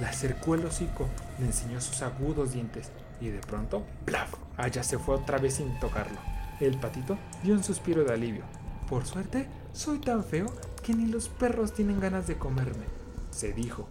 Le 0.00 0.06
acercó 0.06 0.54
el 0.54 0.64
hocico, 0.64 1.08
le 1.38 1.46
enseñó 1.46 1.80
sus 1.80 2.02
agudos 2.02 2.52
dientes 2.52 2.90
y 3.20 3.28
de 3.28 3.40
pronto, 3.40 3.84
¡plaf! 4.04 4.34
Allá 4.56 4.82
se 4.82 4.98
fue 4.98 5.16
otra 5.16 5.38
vez 5.38 5.54
sin 5.54 5.78
tocarlo. 5.80 6.18
El 6.60 6.78
patito 6.78 7.16
dio 7.42 7.54
un 7.54 7.64
suspiro 7.64 8.04
de 8.04 8.12
alivio. 8.12 8.44
Por 8.88 9.06
suerte, 9.06 9.48
soy 9.72 9.98
tan 9.98 10.24
feo 10.24 10.46
ni 10.94 11.06
los 11.06 11.28
perros 11.28 11.72
tienen 11.72 12.00
ganas 12.00 12.26
de 12.26 12.38
comerme, 12.38 12.84
se 13.30 13.52
dijo, 13.52 13.88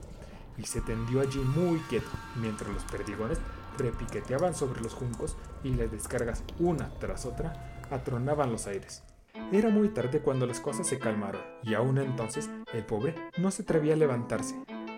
y 0.57 0.63
se 0.63 0.81
tendió 0.81 1.21
allí 1.21 1.39
muy 1.39 1.79
quieto, 1.81 2.09
mientras 2.35 2.69
los 2.71 2.83
perdigones 2.83 3.39
repiqueteaban 3.77 4.55
sobre 4.55 4.81
los 4.81 4.93
juncos 4.93 5.37
y 5.63 5.69
las 5.73 5.91
descargas 5.91 6.43
una 6.59 6.89
tras 6.99 7.25
otra 7.25 7.83
atronaban 7.91 8.51
los 8.51 8.67
aires. 8.67 9.03
Era 9.51 9.69
muy 9.69 9.89
tarde 9.89 10.19
cuando 10.19 10.45
las 10.45 10.59
cosas 10.59 10.87
se 10.87 10.99
calmaron, 10.99 11.41
y 11.63 11.75
aún 11.75 11.99
entonces 11.99 12.49
el 12.73 12.83
pobre 12.83 13.15
no 13.37 13.51
se 13.51 13.61
atrevía 13.61 13.93
a 13.93 13.97
levantarse. 13.97 14.55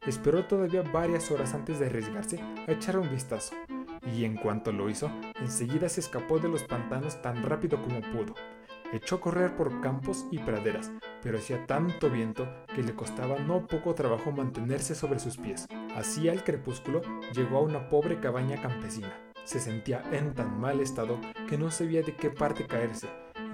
Esperó 0.08 0.46
todavía 0.46 0.82
varias 0.82 1.29
horas 1.29 1.53
antes 1.53 1.79
de 1.79 1.88
arriesgarse 1.88 2.39
a 2.39 2.72
echar 2.72 2.98
un 2.98 3.10
vistazo, 3.10 3.53
y 4.15 4.24
en 4.24 4.38
cuanto 4.38 4.72
lo 4.72 4.89
hizo, 4.89 5.12
enseguida 5.41 5.89
se 5.89 6.00
escapó 6.00 6.39
de 6.39 6.48
los 6.48 6.63
pantanos 6.63 7.22
tan 7.22 7.44
rápido 7.44 7.82
como 7.84 8.01
pudo. 8.01 8.34
Echó 8.94 9.18
a 9.18 9.22
correr 9.22 9.56
por 9.56 9.82
campos 9.82 10.25
y 10.32 10.39
praderas, 10.39 10.89
pero 11.23 11.38
hacía 11.38 11.65
tanto 11.65 12.09
viento 12.09 12.47
que 12.73 12.83
le 12.83 12.93
costaba 12.93 13.39
no 13.39 13.67
poco 13.67 13.95
trabajo 13.95 14.31
mantenerse 14.31 14.95
sobre 14.95 15.19
sus 15.19 15.38
pies. 15.38 15.67
Así 15.95 16.29
al 16.29 16.43
crepúsculo 16.43 17.01
llegó 17.33 17.57
a 17.57 17.61
una 17.61 17.89
pobre 17.89 18.19
cabaña 18.19 18.61
campesina. 18.61 19.13
Se 19.43 19.59
sentía 19.59 20.03
en 20.11 20.33
tan 20.33 20.59
mal 20.59 20.79
estado 20.79 21.19
que 21.47 21.57
no 21.57 21.71
sabía 21.71 22.03
de 22.03 22.15
qué 22.15 22.29
parte 22.29 22.67
caerse, 22.67 23.07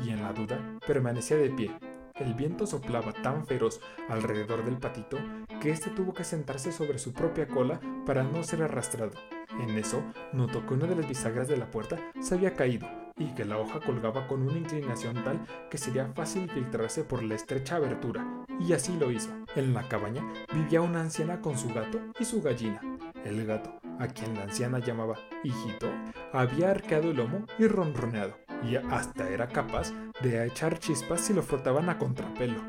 y 0.04 0.10
en 0.10 0.22
la 0.22 0.34
duda 0.34 0.60
permanecía 0.86 1.38
de 1.38 1.50
pie. 1.50 1.72
El 2.16 2.34
viento 2.34 2.66
soplaba 2.66 3.12
tan 3.12 3.46
feroz 3.46 3.82
alrededor 4.10 4.64
del 4.64 4.78
patito 4.78 5.18
que 5.62 5.72
éste 5.72 5.90
tuvo 5.90 6.14
que 6.14 6.24
sentarse 6.24 6.72
sobre 6.72 6.98
su 6.98 7.14
propia 7.14 7.48
cola 7.48 7.80
para 8.06 8.24
no 8.24 8.44
ser 8.44 8.64
arrastrado. 8.64 9.12
En 9.60 9.78
eso 9.78 10.02
notó 10.32 10.66
que 10.66 10.74
una 10.74 10.88
de 10.88 10.96
las 10.96 11.08
bisagras 11.08 11.48
de 11.48 11.58
la 11.58 11.70
puerta 11.72 11.98
se 12.22 12.36
había 12.36 12.54
caído 12.54 13.05
y 13.18 13.34
que 13.34 13.46
la 13.46 13.58
hoja 13.58 13.80
colgaba 13.80 14.28
con 14.28 14.42
una 14.42 14.58
inclinación 14.58 15.24
tal 15.24 15.46
que 15.70 15.78
sería 15.78 16.08
fácil 16.14 16.50
filtrarse 16.50 17.04
por 17.04 17.24
la 17.24 17.36
estrecha 17.36 17.78
abertura, 17.78 18.26
y 18.60 18.74
así 18.74 18.98
lo 18.98 19.12
hizo. 19.12 19.30
En 19.56 19.74
la 19.74 19.88
cabaña 19.88 20.24
vivía 20.54 20.82
una 20.82 21.02
anciana 21.02 21.42
con 21.42 21.58
su 21.58 21.70
gato 21.74 22.00
y 22.20 22.26
su 22.26 22.42
gallina. 22.42 22.82
El 23.24 23.46
gato, 23.46 23.80
a 24.00 24.08
quien 24.08 24.36
la 24.36 24.44
anciana 24.44 24.80
llamaba 24.80 25.16
hijito, 25.44 25.88
había 26.34 26.72
arqueado 26.72 27.12
el 27.12 27.18
lomo 27.18 27.46
y 27.58 27.68
ronroneado, 27.68 28.38
y 28.64 28.76
hasta 28.76 29.30
era 29.30 29.48
capaz 29.48 29.94
de 30.22 30.46
echar 30.46 30.80
chispas 30.80 31.22
si 31.22 31.34
lo 31.34 31.42
frotaban 31.42 31.90
a 31.90 31.98
contrapelo. 31.98 32.60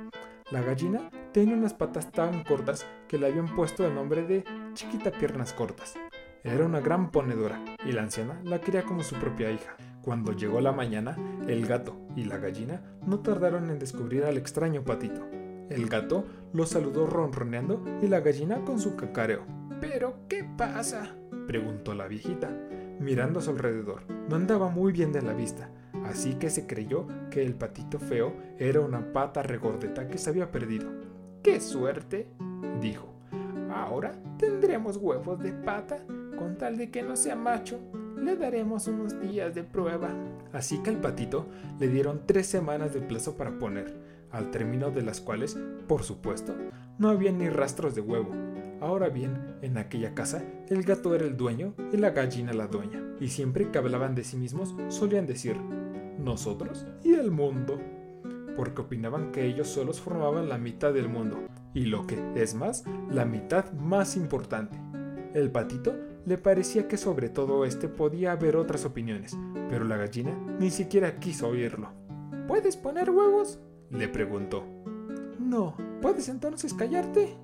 La 0.51 0.63
gallina 0.63 1.11
tenía 1.33 1.57
unas 1.57 1.75
patas 1.75 2.13
tan 2.13 2.45
cortas 2.45 2.87
que 3.09 3.19
le 3.19 3.27
habían 3.27 3.53
puesto 3.55 3.85
el 3.85 3.95
nombre 3.95 4.23
de 4.23 4.45
Chiquita 4.75 5.11
Piernas 5.11 5.53
Cortas. 5.53 5.95
Era 6.45 6.65
una 6.65 6.79
gran 6.79 7.11
ponedora 7.11 7.61
y 7.85 7.91
la 7.91 8.03
anciana 8.03 8.41
la 8.45 8.61
quería 8.61 8.85
como 8.85 9.03
su 9.03 9.17
propia 9.17 9.51
hija. 9.51 9.77
Cuando 10.07 10.31
llegó 10.31 10.61
la 10.61 10.71
mañana, 10.71 11.17
el 11.49 11.67
gato 11.67 11.97
y 12.15 12.27
la 12.27 12.39
gallina 12.39 12.81
no 13.05 13.19
tardaron 13.19 13.71
en 13.71 13.81
descubrir 13.81 14.23
al 14.23 14.37
extraño 14.37 14.85
patito. 14.85 15.27
El 15.69 15.89
gato 15.89 16.25
lo 16.53 16.65
saludó 16.65 17.09
ronroneando 17.09 17.83
y 18.01 18.07
la 18.07 18.21
gallina 18.21 18.65
con 18.65 18.79
su 18.79 18.95
cacareo. 18.95 19.43
¿Pero 19.81 20.21
qué 20.29 20.45
pasa? 20.57 21.17
preguntó 21.49 21.93
la 21.93 22.07
viejita, 22.07 22.57
mirando 23.01 23.41
a 23.41 23.43
su 23.43 23.51
alrededor. 23.51 24.03
No 24.29 24.37
andaba 24.37 24.69
muy 24.69 24.93
bien 24.93 25.11
de 25.11 25.23
la 25.23 25.33
vista, 25.33 25.71
así 26.05 26.37
que 26.37 26.51
se 26.51 26.69
creyó 26.69 27.09
que 27.29 27.45
el 27.45 27.57
patito 27.57 27.99
feo 27.99 28.33
era 28.61 28.83
una 28.83 29.13
pata 29.13 29.43
regordeta 29.43 30.07
que 30.07 30.19
se 30.19 30.31
había 30.31 30.53
perdido. 30.53 30.89
¡Qué 31.43 31.61
suerte! 31.61 32.29
dijo. 32.81 33.13
Ahora 33.75 34.13
tendremos 34.39 34.99
huevos 34.99 35.43
de 35.43 35.51
pata 35.51 35.99
con 36.39 36.57
tal 36.57 36.77
de 36.77 36.93
que 36.93 37.03
no 37.03 37.17
sea 37.17 37.35
macho, 37.35 37.81
le 38.17 38.37
daremos 38.37 38.87
unos 38.89 39.21
días 39.21 39.55
de 39.55 39.65
prueba. 39.65 40.11
Así 40.53 40.83
que 40.83 40.91
al 40.91 41.01
patito 41.01 41.47
le 41.79 41.89
dieron 41.89 42.23
tres 42.27 42.47
semanas 42.47 42.95
de 42.95 43.01
plazo 43.01 43.37
para 43.37 43.59
poner, 43.59 43.95
al 44.31 44.51
término 44.51 44.91
de 44.91 45.03
las 45.03 45.21
cuales, 45.21 45.57
por 45.87 46.03
supuesto, 46.03 46.55
no 46.99 47.09
había 47.09 47.33
ni 47.33 47.49
rastros 47.49 47.95
de 47.95 48.01
huevo. 48.01 48.31
Ahora 48.81 49.09
bien, 49.09 49.57
en 49.63 49.79
aquella 49.79 50.15
casa, 50.15 50.43
el 50.69 50.83
gato 50.83 51.15
era 51.15 51.25
el 51.25 51.37
dueño 51.37 51.75
y 51.93 51.97
la 51.97 52.11
gallina 52.11 52.53
la 52.53 52.67
dueña, 52.67 53.03
y 53.21 53.29
siempre 53.29 53.71
que 53.71 53.79
hablaban 53.79 54.15
de 54.15 54.25
sí 54.25 54.37
mismos 54.37 54.75
solían 54.89 55.27
decir, 55.27 55.57
nosotros 56.19 56.87
y 57.03 57.15
el 57.15 57.31
mundo, 57.31 57.81
porque 58.55 58.83
opinaban 58.83 59.33
que 59.33 59.47
ellos 59.47 59.69
solos 59.69 60.01
formaban 60.01 60.49
la 60.49 60.59
mitad 60.59 60.93
del 60.93 61.09
mundo, 61.09 61.39
y 61.73 61.87
lo 61.87 62.07
que 62.07 62.19
es 62.35 62.55
más, 62.55 62.85
la 63.11 63.25
mitad 63.25 63.73
más 63.73 64.17
importante. 64.17 64.79
El 65.35 65.51
patito 65.51 65.95
le 66.27 66.37
parecía 66.39 66.89
que 66.89 66.97
sobre 66.97 67.29
todo 67.29 67.65
este 67.65 67.89
podía 67.89 68.33
haber 68.33 68.57
otras 68.57 68.85
opiniones, 68.85 69.39
pero 69.71 69.85
la 69.85 69.97
gallina 69.97 70.37
ni 70.59 70.71
siquiera 70.71 71.19
quiso 71.21 71.49
oírlo. 71.49 71.91
¿Puedes 72.49 72.77
poner 72.77 73.11
huevos? 73.11 73.61
le 73.91 74.09
preguntó. 74.09 74.65
No, 75.39 75.77
¿puedes 76.03 76.29
entonces 76.29 76.75
callarte? 76.75 77.37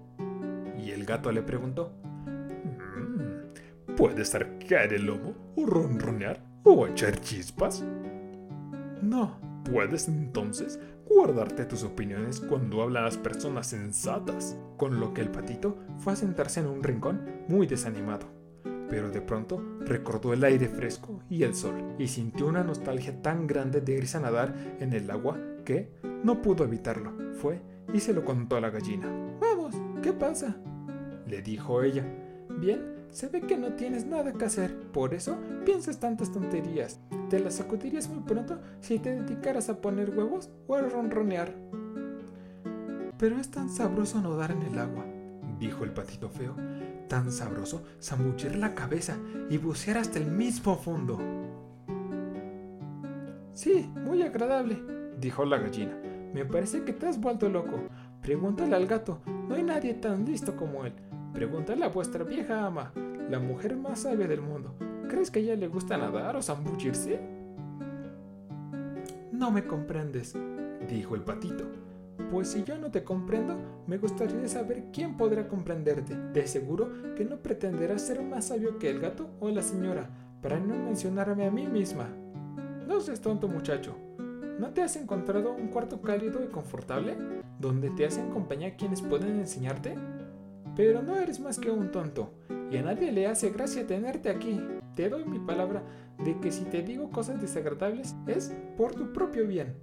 Y 0.77 0.91
el 0.91 1.05
gato 1.05 1.31
le 1.31 1.43
preguntó. 1.43 1.93
Mm, 2.27 3.95
¿Puedes 3.95 4.35
arquear 4.35 4.93
el 4.93 5.07
lomo 5.07 5.35
o 5.55 5.65
ronronear 5.65 6.45
o 6.65 6.89
echar 6.89 7.21
chispas? 7.21 7.85
No. 9.01 9.41
¿Puedes 9.63 10.09
entonces 10.09 10.81
guardarte 11.09 11.65
tus 11.67 11.85
opiniones 11.85 12.41
cuando 12.41 12.83
hablan 12.83 13.05
las 13.05 13.17
personas 13.17 13.69
sensatas? 13.69 14.59
Con 14.77 14.99
lo 14.99 15.15
que 15.15 15.21
el 15.21 15.31
patito 15.31 15.79
fue 15.99 16.15
a 16.15 16.17
sentarse 16.17 16.59
en 16.59 16.67
un 16.67 16.83
rincón 16.83 17.45
muy 17.47 17.69
desanimado 17.69 18.42
pero 18.93 19.11
de 19.11 19.23
pronto 19.23 19.59
recordó 19.81 20.35
el 20.35 20.45
aire 20.45 20.69
fresco 20.69 21.23
y 21.31 21.45
el 21.45 21.55
sol 21.55 21.95
y 21.99 22.09
sintió 22.09 22.47
una 22.47 22.63
nostalgia 22.63 23.23
tan 23.23 23.47
grande 23.47 23.81
de 23.81 23.97
irse 23.97 24.19
a 24.19 24.21
nadar 24.21 24.55
en 24.81 24.93
el 24.93 25.11
agua 25.11 25.41
que 25.65 25.89
no 26.23 26.43
pudo 26.43 26.65
evitarlo. 26.65 27.15
Fue 27.41 27.63
y 27.95 28.01
se 28.01 28.13
lo 28.13 28.23
contó 28.23 28.57
a 28.57 28.61
la 28.61 28.69
gallina. 28.69 29.09
Vamos, 29.41 29.75
¿qué 30.03 30.13
pasa? 30.13 30.57
le 31.27 31.41
dijo 31.41 31.83
ella. 31.83 32.05
Bien, 32.61 32.83
se 33.09 33.29
ve 33.29 33.41
que 33.41 33.57
no 33.57 33.73
tienes 33.73 34.05
nada 34.05 34.35
que 34.35 34.45
hacer, 34.45 34.79
por 34.93 35.15
eso 35.15 35.39
piensas 35.65 35.99
tantas 35.99 36.31
tonterías. 36.31 37.01
Te 37.31 37.41
las 37.41 37.55
sacudirías 37.55 38.11
muy 38.11 38.23
pronto 38.25 38.61
si 38.81 38.99
te 38.99 39.17
dedicaras 39.17 39.71
a 39.71 39.81
poner 39.81 40.11
huevos 40.11 40.51
o 40.67 40.75
a 40.75 40.83
ronronear. 40.83 41.55
Pero 43.17 43.39
es 43.39 43.51
tan 43.51 43.71
sabroso 43.71 44.21
nadar 44.21 44.51
en 44.51 44.61
el 44.61 44.79
agua, 44.79 45.07
dijo 45.59 45.85
el 45.85 45.95
patito 45.95 46.29
feo 46.29 46.55
tan 47.13 47.31
sabroso 47.31 47.83
zambuchir 48.01 48.57
la 48.57 48.75
cabeza 48.75 49.19
y 49.51 49.59
bucear 49.59 49.99
hasta 49.99 50.19
el 50.19 50.31
mismo 50.31 50.79
fondo. 50.79 51.19
Sí, 53.53 53.87
muy 54.03 54.23
agradable, 54.23 54.83
dijo 55.21 55.45
la 55.45 55.59
gallina, 55.59 55.95
Me 56.33 56.47
parece 56.47 56.85
que 56.85 56.95
te 56.95 57.07
has 57.07 57.21
vuelto 57.21 57.51
loco. 57.51 57.83
Pregúntale 58.23 58.75
al 58.75 58.87
gato, 58.87 59.21
no 59.27 59.57
hay 59.57 59.63
nadie 59.63 59.93
tan 59.93 60.25
listo 60.25 60.57
como 60.57 60.87
él. 60.87 60.95
Pregúntale 61.35 61.85
a 61.85 61.91
vuestra 61.91 62.25
vieja 62.25 62.65
ama, 62.65 62.95
la 63.29 63.39
mujer 63.39 63.77
más 63.77 64.01
sabia 64.01 64.27
del 64.27 64.41
mundo. 64.41 64.75
¿Crees 65.11 65.31
que 65.31 65.41
a 65.41 65.43
ella 65.43 65.57
le 65.57 65.69
gusta 65.69 65.99
nadar 65.99 66.35
o 66.37 66.41
zambullirse? 66.41 67.21
No 69.33 69.51
me 69.51 69.67
comprendes, 69.67 70.35
dijo 70.89 71.15
el 71.15 71.21
patito. 71.21 71.67
Pues 72.33 72.49
si 72.49 72.65
yo 72.65 72.79
no 72.79 72.91
te 72.91 73.05
comprendo, 73.05 73.59
me 73.87 73.99
gustaría 73.99 74.49
saber 74.49 74.85
quién 74.91 75.19
podrá 75.19 75.49
comprenderte. 75.49 76.17
De 76.17 76.47
seguro 76.47 77.15
que 77.15 77.27
no 77.27 77.37
pretenderás 77.37 78.01
ser 78.01 78.23
más 78.23 78.47
sabio 78.47 78.79
que 78.79 78.89
el 78.89 79.01
gato 79.01 79.29
o 79.39 79.51
la 79.51 79.61
señora, 79.61 80.09
para 80.41 80.59
no 80.59 80.75
mencionarme 80.75 81.45
a 81.45 81.51
mí 81.51 81.67
misma. 81.67 82.09
No 82.89 83.03
seas 83.03 83.21
tonto 83.21 83.49
muchacho. 83.49 83.99
¿No 84.59 84.71
te 84.71 84.81
has 84.81 84.97
encontrado 84.97 85.53
un 85.53 85.69
cuarto 85.69 86.01
cálido 86.01 86.43
y 86.43 86.47
confortable, 86.47 87.19
donde 87.61 87.91
te 87.91 88.07
hacen 88.07 88.31
compañía 88.31 88.77
quienes 88.77 89.03
pueden 89.03 89.39
enseñarte? 89.39 89.95
Pero 90.75 91.03
no 91.03 91.17
eres 91.17 91.39
más 91.39 91.59
que 91.59 91.71
un 91.71 91.91
tonto, 91.91 92.33
y 92.71 92.79
a 92.79 92.83
nadie 92.83 93.13
le 93.13 93.27
hace 93.27 93.51
gracia 93.51 93.87
tenerte 93.87 94.31
aquí. 94.31 94.59
Te 94.97 95.11
doy 95.11 95.27
mi 95.27 95.39
palabra 95.39 95.83
de 96.25 96.41
que 96.41 96.51
si 96.51 96.65
te 96.65 96.81
digo 96.81 97.11
cosas 97.11 97.43
desagradables 97.43 98.17
es 98.27 98.55
por 98.79 98.95
tu 98.95 99.13
propio 99.13 99.47
bien. 99.47 99.75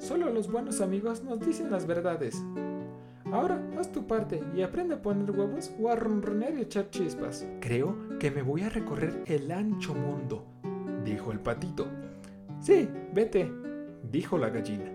Solo 0.00 0.30
los 0.30 0.50
buenos 0.50 0.80
amigos 0.80 1.22
nos 1.22 1.40
dicen 1.40 1.70
las 1.70 1.86
verdades. 1.86 2.42
Ahora 3.30 3.62
haz 3.78 3.92
tu 3.92 4.06
parte 4.06 4.42
y 4.56 4.62
aprende 4.62 4.94
a 4.94 5.02
poner 5.02 5.30
huevos 5.30 5.70
o 5.78 5.90
a 5.90 5.94
ronronear 5.94 6.54
y 6.54 6.62
echar 6.62 6.88
chispas. 6.88 7.46
Creo 7.60 7.94
que 8.18 8.30
me 8.30 8.40
voy 8.40 8.62
a 8.62 8.70
recorrer 8.70 9.22
el 9.26 9.52
ancho 9.52 9.94
mundo, 9.94 10.46
dijo 11.04 11.32
el 11.32 11.40
patito. 11.40 11.86
Sí, 12.60 12.88
vete, 13.12 13.52
dijo 14.10 14.38
la 14.38 14.48
gallina. 14.48 14.90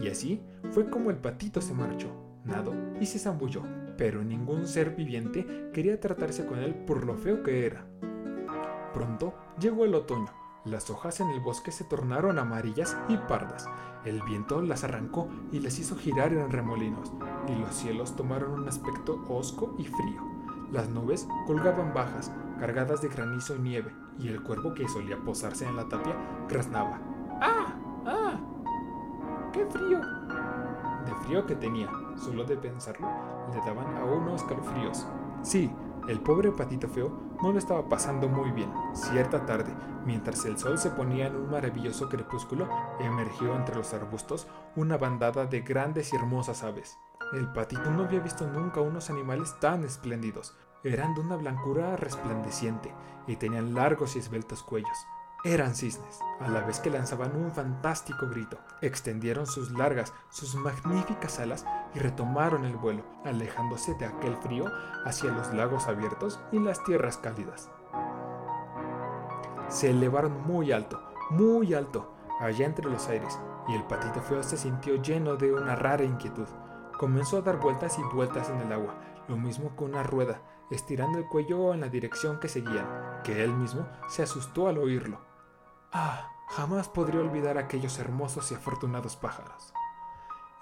Y 0.00 0.06
así 0.08 0.40
fue 0.70 0.88
como 0.88 1.10
el 1.10 1.16
patito 1.16 1.60
se 1.60 1.74
marchó, 1.74 2.08
nadó 2.44 2.72
y 3.00 3.06
se 3.06 3.18
zambulló, 3.18 3.62
pero 3.98 4.22
ningún 4.22 4.68
ser 4.68 4.94
viviente 4.94 5.70
quería 5.72 6.00
tratarse 6.00 6.46
con 6.46 6.60
él 6.60 6.72
por 6.72 7.04
lo 7.04 7.16
feo 7.16 7.42
que 7.42 7.66
era. 7.66 7.84
Pronto 8.94 9.34
llegó 9.58 9.84
el 9.84 9.94
otoño 9.96 10.45
las 10.66 10.90
hojas 10.90 11.20
en 11.20 11.30
el 11.30 11.40
bosque 11.40 11.70
se 11.70 11.84
tornaron 11.84 12.38
amarillas 12.40 12.96
y 13.08 13.16
pardas. 13.16 13.68
El 14.04 14.20
viento 14.22 14.60
las 14.60 14.82
arrancó 14.82 15.28
y 15.52 15.60
las 15.60 15.78
hizo 15.78 15.96
girar 15.96 16.32
en 16.32 16.50
remolinos, 16.50 17.12
y 17.48 17.54
los 17.54 17.74
cielos 17.74 18.16
tomaron 18.16 18.52
un 18.52 18.68
aspecto 18.68 19.24
hosco 19.28 19.74
y 19.78 19.84
frío. 19.84 20.22
Las 20.72 20.88
nubes 20.88 21.28
colgaban 21.46 21.94
bajas, 21.94 22.32
cargadas 22.58 23.00
de 23.00 23.08
granizo 23.08 23.54
y 23.54 23.60
nieve, 23.60 23.94
y 24.18 24.28
el 24.28 24.42
cuervo 24.42 24.74
que 24.74 24.88
solía 24.88 25.16
posarse 25.18 25.66
en 25.66 25.76
la 25.76 25.88
tapia 25.88 26.16
graznaba. 26.48 27.00
¡Ah! 27.40 27.74
¡Ah! 28.04 28.40
¡Qué 29.52 29.64
frío! 29.66 30.00
De 30.00 31.14
frío 31.24 31.46
que 31.46 31.54
tenía, 31.54 31.88
solo 32.16 32.44
de 32.44 32.56
pensarlo, 32.56 33.08
le 33.52 33.58
daban 33.58 33.96
a 33.96 34.04
uno 34.04 34.34
escalofríos. 34.34 35.06
Sí, 35.42 35.70
el 36.08 36.20
pobre 36.20 36.50
patito 36.50 36.88
feo 36.88 37.25
no 37.42 37.52
lo 37.52 37.58
estaba 37.58 37.88
pasando 37.88 38.28
muy 38.28 38.50
bien. 38.50 38.72
Cierta 38.94 39.46
tarde, 39.46 39.74
mientras 40.04 40.44
el 40.44 40.58
sol 40.58 40.78
se 40.78 40.90
ponía 40.90 41.26
en 41.26 41.36
un 41.36 41.50
maravilloso 41.50 42.08
crepúsculo, 42.08 42.68
emergió 43.00 43.54
entre 43.54 43.76
los 43.76 43.92
arbustos 43.94 44.46
una 44.74 44.96
bandada 44.96 45.46
de 45.46 45.60
grandes 45.60 46.12
y 46.12 46.16
hermosas 46.16 46.62
aves. 46.62 46.98
El 47.32 47.52
patito 47.52 47.90
no 47.90 48.04
había 48.04 48.20
visto 48.20 48.46
nunca 48.46 48.80
unos 48.80 49.10
animales 49.10 49.54
tan 49.60 49.84
espléndidos. 49.84 50.54
Eran 50.84 51.14
de 51.14 51.20
una 51.20 51.36
blancura 51.36 51.96
resplandeciente 51.96 52.92
y 53.26 53.36
tenían 53.36 53.74
largos 53.74 54.14
y 54.14 54.20
esbeltos 54.20 54.62
cuellos. 54.62 54.96
Eran 55.46 55.76
cisnes, 55.76 56.18
a 56.40 56.48
la 56.48 56.62
vez 56.62 56.80
que 56.80 56.90
lanzaban 56.90 57.36
un 57.36 57.52
fantástico 57.52 58.26
grito. 58.28 58.58
Extendieron 58.80 59.46
sus 59.46 59.70
largas, 59.70 60.12
sus 60.28 60.56
magníficas 60.56 61.38
alas 61.38 61.64
y 61.94 62.00
retomaron 62.00 62.64
el 62.64 62.76
vuelo, 62.76 63.04
alejándose 63.24 63.94
de 63.94 64.06
aquel 64.06 64.36
frío 64.38 64.64
hacia 65.04 65.30
los 65.30 65.54
lagos 65.54 65.86
abiertos 65.86 66.40
y 66.50 66.58
las 66.58 66.82
tierras 66.82 67.18
cálidas. 67.18 67.70
Se 69.68 69.90
elevaron 69.90 70.42
muy 70.44 70.72
alto, 70.72 71.00
muy 71.30 71.74
alto, 71.74 72.12
allá 72.40 72.66
entre 72.66 72.90
los 72.90 73.06
aires, 73.06 73.38
y 73.68 73.76
el 73.76 73.84
patito 73.84 74.20
feo 74.22 74.42
se 74.42 74.56
sintió 74.56 75.00
lleno 75.00 75.36
de 75.36 75.52
una 75.52 75.76
rara 75.76 76.02
inquietud. 76.02 76.48
Comenzó 76.98 77.36
a 77.36 77.42
dar 77.42 77.60
vueltas 77.60 77.96
y 78.00 78.16
vueltas 78.16 78.50
en 78.50 78.62
el 78.62 78.72
agua, 78.72 78.96
lo 79.28 79.36
mismo 79.36 79.76
que 79.76 79.84
una 79.84 80.02
rueda, 80.02 80.40
estirando 80.72 81.18
el 81.18 81.28
cuello 81.28 81.72
en 81.72 81.82
la 81.82 81.88
dirección 81.88 82.40
que 82.40 82.48
seguían, 82.48 83.22
que 83.22 83.44
él 83.44 83.54
mismo 83.54 83.86
se 84.08 84.24
asustó 84.24 84.66
al 84.66 84.78
oírlo. 84.78 85.25
Ah, 85.98 86.30
jamás 86.48 86.90
podría 86.90 87.22
olvidar 87.22 87.56
aquellos 87.56 87.98
hermosos 87.98 88.52
y 88.52 88.54
afortunados 88.54 89.16
pájaros. 89.16 89.72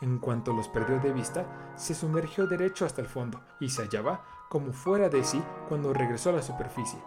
En 0.00 0.20
cuanto 0.20 0.52
los 0.52 0.68
perdió 0.68 1.00
de 1.00 1.12
vista, 1.12 1.72
se 1.74 1.92
sumergió 1.92 2.46
derecho 2.46 2.86
hasta 2.86 3.00
el 3.00 3.08
fondo 3.08 3.40
y 3.58 3.68
se 3.70 3.82
hallaba 3.82 4.22
como 4.48 4.72
fuera 4.72 5.08
de 5.08 5.24
sí 5.24 5.42
cuando 5.68 5.92
regresó 5.92 6.30
a 6.30 6.34
la 6.34 6.42
superficie. 6.42 7.02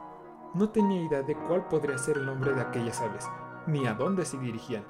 No 0.53 0.71
tenía 0.71 1.03
idea 1.03 1.21
de 1.21 1.37
cuál 1.37 1.69
podría 1.69 1.97
ser 1.97 2.17
el 2.17 2.25
nombre 2.25 2.53
de 2.53 2.59
aquellas 2.59 2.99
aves, 2.99 3.29
ni 3.65 3.87
a 3.87 3.93
dónde 3.93 4.25
se 4.25 4.37
dirigían, 4.37 4.83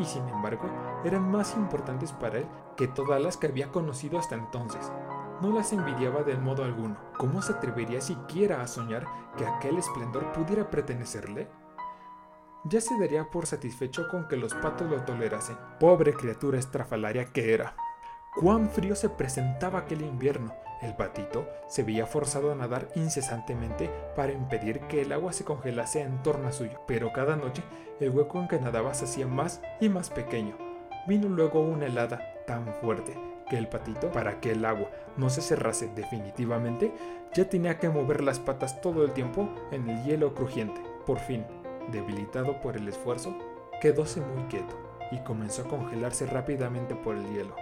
y 0.00 0.04
sin 0.04 0.28
embargo 0.28 0.68
eran 1.04 1.30
más 1.30 1.54
importantes 1.54 2.10
para 2.10 2.38
él 2.38 2.48
que 2.76 2.88
todas 2.88 3.22
las 3.22 3.36
que 3.36 3.46
había 3.46 3.70
conocido 3.70 4.18
hasta 4.18 4.34
entonces. 4.34 4.90
No 5.40 5.52
las 5.52 5.72
envidiaba 5.72 6.24
del 6.24 6.40
modo 6.40 6.64
alguno. 6.64 6.96
¿Cómo 7.16 7.40
se 7.40 7.52
atrevería 7.52 8.00
siquiera 8.00 8.62
a 8.62 8.66
soñar 8.66 9.06
que 9.36 9.46
aquel 9.46 9.78
esplendor 9.78 10.32
pudiera 10.32 10.68
pertenecerle? 10.70 11.48
Ya 12.64 12.80
se 12.80 12.98
daría 12.98 13.30
por 13.30 13.46
satisfecho 13.46 14.08
con 14.08 14.28
que 14.28 14.36
los 14.36 14.54
patos 14.54 14.90
lo 14.90 15.02
tolerasen. 15.02 15.56
Pobre 15.78 16.12
criatura 16.12 16.58
estrafalaria 16.58 17.26
que 17.26 17.54
era. 17.54 17.74
Cuán 18.36 18.70
frío 18.70 18.94
se 18.94 19.08
presentaba 19.08 19.80
aquel 19.80 20.02
invierno. 20.02 20.54
El 20.82 20.94
patito 20.94 21.46
se 21.68 21.82
veía 21.82 22.06
forzado 22.06 22.52
a 22.52 22.54
nadar 22.54 22.88
incesantemente 22.94 23.90
para 24.16 24.32
impedir 24.32 24.80
que 24.82 25.02
el 25.02 25.12
agua 25.12 25.32
se 25.32 25.44
congelase 25.44 26.00
en 26.00 26.22
torno 26.22 26.48
a 26.48 26.52
suyo, 26.52 26.80
pero 26.86 27.12
cada 27.12 27.36
noche 27.36 27.62
el 27.98 28.10
hueco 28.10 28.40
en 28.40 28.48
que 28.48 28.58
nadaba 28.58 28.94
se 28.94 29.04
hacía 29.04 29.26
más 29.26 29.60
y 29.80 29.88
más 29.88 30.08
pequeño. 30.08 30.56
Vino 31.06 31.28
luego 31.28 31.60
una 31.60 31.86
helada 31.86 32.20
tan 32.46 32.72
fuerte 32.74 33.18
que 33.50 33.58
el 33.58 33.68
patito, 33.68 34.10
para 34.12 34.40
que 34.40 34.52
el 34.52 34.64
agua 34.64 34.90
no 35.16 35.28
se 35.28 35.42
cerrase 35.42 35.90
definitivamente, 35.94 36.94
ya 37.34 37.48
tenía 37.50 37.78
que 37.78 37.90
mover 37.90 38.22
las 38.22 38.38
patas 38.38 38.80
todo 38.80 39.04
el 39.04 39.12
tiempo 39.12 39.50
en 39.72 39.88
el 39.88 40.04
hielo 40.04 40.34
crujiente. 40.34 40.80
Por 41.04 41.18
fin, 41.18 41.44
debilitado 41.90 42.60
por 42.60 42.76
el 42.76 42.88
esfuerzo, 42.88 43.36
quedóse 43.80 44.20
muy 44.20 44.44
quieto 44.44 44.76
y 45.10 45.18
comenzó 45.18 45.62
a 45.62 45.68
congelarse 45.68 46.26
rápidamente 46.26 46.94
por 46.94 47.16
el 47.16 47.26
hielo. 47.32 47.54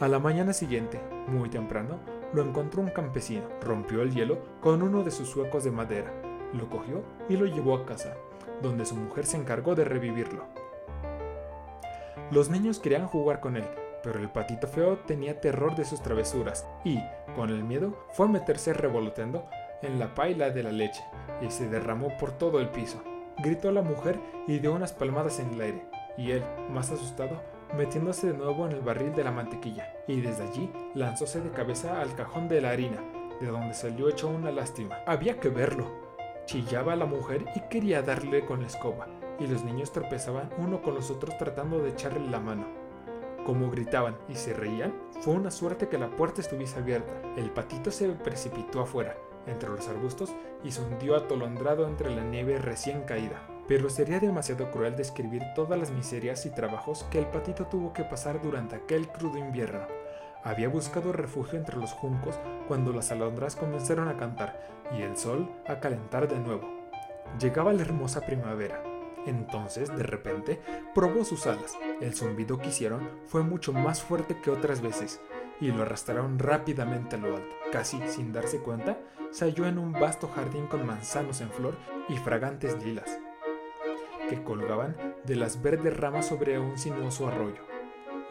A 0.00 0.08
la 0.08 0.18
mañana 0.18 0.52
siguiente, 0.52 1.00
muy 1.26 1.48
temprano, 1.48 1.98
lo 2.32 2.42
encontró 2.42 2.82
un 2.82 2.90
campesino. 2.90 3.48
Rompió 3.60 4.02
el 4.02 4.12
hielo 4.12 4.38
con 4.60 4.82
uno 4.82 5.02
de 5.02 5.10
sus 5.10 5.28
suecos 5.28 5.64
de 5.64 5.70
madera, 5.70 6.12
lo 6.52 6.68
cogió 6.68 7.02
y 7.28 7.36
lo 7.36 7.46
llevó 7.46 7.76
a 7.76 7.86
casa, 7.86 8.14
donde 8.62 8.84
su 8.84 8.94
mujer 8.94 9.26
se 9.26 9.36
encargó 9.36 9.74
de 9.74 9.84
revivirlo. 9.84 10.44
Los 12.30 12.50
niños 12.50 12.78
querían 12.78 13.06
jugar 13.06 13.40
con 13.40 13.56
él, 13.56 13.64
pero 14.02 14.18
el 14.18 14.28
patito 14.28 14.66
feo 14.66 14.98
tenía 15.06 15.40
terror 15.40 15.76
de 15.76 15.84
sus 15.84 16.02
travesuras 16.02 16.66
y, 16.84 17.00
con 17.34 17.50
el 17.50 17.64
miedo, 17.64 18.06
fue 18.10 18.26
a 18.26 18.30
meterse 18.30 18.72
revoloteando 18.72 19.46
en 19.82 19.98
la 19.98 20.14
paila 20.14 20.50
de 20.50 20.62
la 20.62 20.72
leche 20.72 21.02
y 21.40 21.50
se 21.50 21.68
derramó 21.68 22.16
por 22.18 22.32
todo 22.32 22.60
el 22.60 22.68
piso 22.70 23.00
gritó 23.38 23.70
la 23.70 23.82
mujer 23.82 24.18
y 24.46 24.58
dio 24.58 24.74
unas 24.74 24.92
palmadas 24.92 25.40
en 25.40 25.50
el 25.50 25.60
aire, 25.60 25.86
y 26.16 26.32
él, 26.32 26.42
más 26.70 26.90
asustado, 26.90 27.42
metiéndose 27.76 28.28
de 28.28 28.38
nuevo 28.38 28.66
en 28.66 28.72
el 28.72 28.80
barril 28.80 29.14
de 29.14 29.24
la 29.24 29.32
mantequilla, 29.32 29.92
y 30.06 30.20
desde 30.20 30.44
allí 30.44 30.70
lanzóse 30.94 31.40
de 31.40 31.50
cabeza 31.50 32.00
al 32.00 32.14
cajón 32.14 32.48
de 32.48 32.60
la 32.60 32.70
harina, 32.70 33.02
de 33.40 33.48
donde 33.48 33.74
salió 33.74 34.08
hecho 34.08 34.28
una 34.28 34.50
lástima. 34.50 34.98
Había 35.06 35.38
que 35.38 35.48
verlo. 35.48 36.06
Chillaba 36.46 36.96
la 36.96 37.06
mujer 37.06 37.44
y 37.54 37.60
quería 37.68 38.02
darle 38.02 38.44
con 38.44 38.60
la 38.60 38.68
escoba, 38.68 39.08
y 39.38 39.46
los 39.46 39.64
niños 39.64 39.92
tropezaban 39.92 40.50
uno 40.58 40.80
con 40.80 40.94
los 40.94 41.10
otros 41.10 41.36
tratando 41.36 41.80
de 41.80 41.90
echarle 41.90 42.26
la 42.30 42.40
mano. 42.40 42.66
Como 43.44 43.70
gritaban 43.70 44.16
y 44.28 44.34
se 44.34 44.54
reían, 44.54 44.94
fue 45.20 45.34
una 45.34 45.50
suerte 45.50 45.88
que 45.88 45.98
la 45.98 46.10
puerta 46.10 46.40
estuviese 46.40 46.78
abierta. 46.78 47.12
El 47.36 47.50
patito 47.50 47.90
se 47.90 48.08
precipitó 48.08 48.80
afuera, 48.80 49.16
entre 49.46 49.68
los 49.68 49.88
arbustos 49.88 50.34
y 50.64 50.70
se 50.70 50.82
hundió 50.82 51.16
atolondrado 51.16 51.86
entre 51.86 52.14
la 52.14 52.22
nieve 52.22 52.58
recién 52.58 53.02
caída. 53.02 53.42
Pero 53.68 53.90
sería 53.90 54.20
demasiado 54.20 54.70
cruel 54.70 54.96
describir 54.96 55.42
todas 55.54 55.78
las 55.78 55.90
miserias 55.90 56.46
y 56.46 56.50
trabajos 56.50 57.04
que 57.10 57.18
el 57.18 57.26
patito 57.26 57.66
tuvo 57.66 57.92
que 57.92 58.04
pasar 58.04 58.40
durante 58.42 58.76
aquel 58.76 59.08
crudo 59.08 59.38
invierno. 59.38 59.86
Había 60.44 60.68
buscado 60.68 61.12
refugio 61.12 61.58
entre 61.58 61.76
los 61.76 61.92
juncos 61.92 62.38
cuando 62.68 62.92
las 62.92 63.10
alondras 63.10 63.56
comenzaron 63.56 64.08
a 64.08 64.16
cantar 64.16 64.60
y 64.96 65.02
el 65.02 65.16
sol 65.16 65.50
a 65.66 65.80
calentar 65.80 66.28
de 66.28 66.38
nuevo. 66.38 66.68
Llegaba 67.40 67.72
la 67.72 67.82
hermosa 67.82 68.20
primavera. 68.20 68.82
Entonces, 69.26 69.88
de 69.96 70.04
repente, 70.04 70.60
probó 70.94 71.24
sus 71.24 71.48
alas. 71.48 71.76
El 72.00 72.14
zumbido 72.14 72.58
que 72.58 72.68
hicieron 72.68 73.10
fue 73.26 73.42
mucho 73.42 73.72
más 73.72 74.02
fuerte 74.02 74.40
que 74.40 74.52
otras 74.52 74.80
veces, 74.80 75.20
y 75.60 75.72
lo 75.72 75.82
arrastraron 75.82 76.38
rápidamente 76.38 77.16
a 77.16 77.18
lo 77.18 77.34
alto. 77.34 77.56
Casi 77.72 78.00
sin 78.08 78.32
darse 78.32 78.60
cuenta, 78.60 78.98
se 79.30 79.44
halló 79.44 79.66
en 79.66 79.78
un 79.78 79.92
vasto 79.92 80.28
jardín 80.28 80.66
con 80.66 80.86
manzanos 80.86 81.40
en 81.40 81.50
flor 81.50 81.76
y 82.08 82.16
fragantes 82.16 82.82
lilas, 82.84 83.18
que 84.28 84.42
colgaban 84.42 84.96
de 85.24 85.36
las 85.36 85.62
verdes 85.62 85.96
ramas 85.96 86.26
sobre 86.26 86.58
un 86.58 86.78
sinuoso 86.78 87.28
arroyo. 87.28 87.62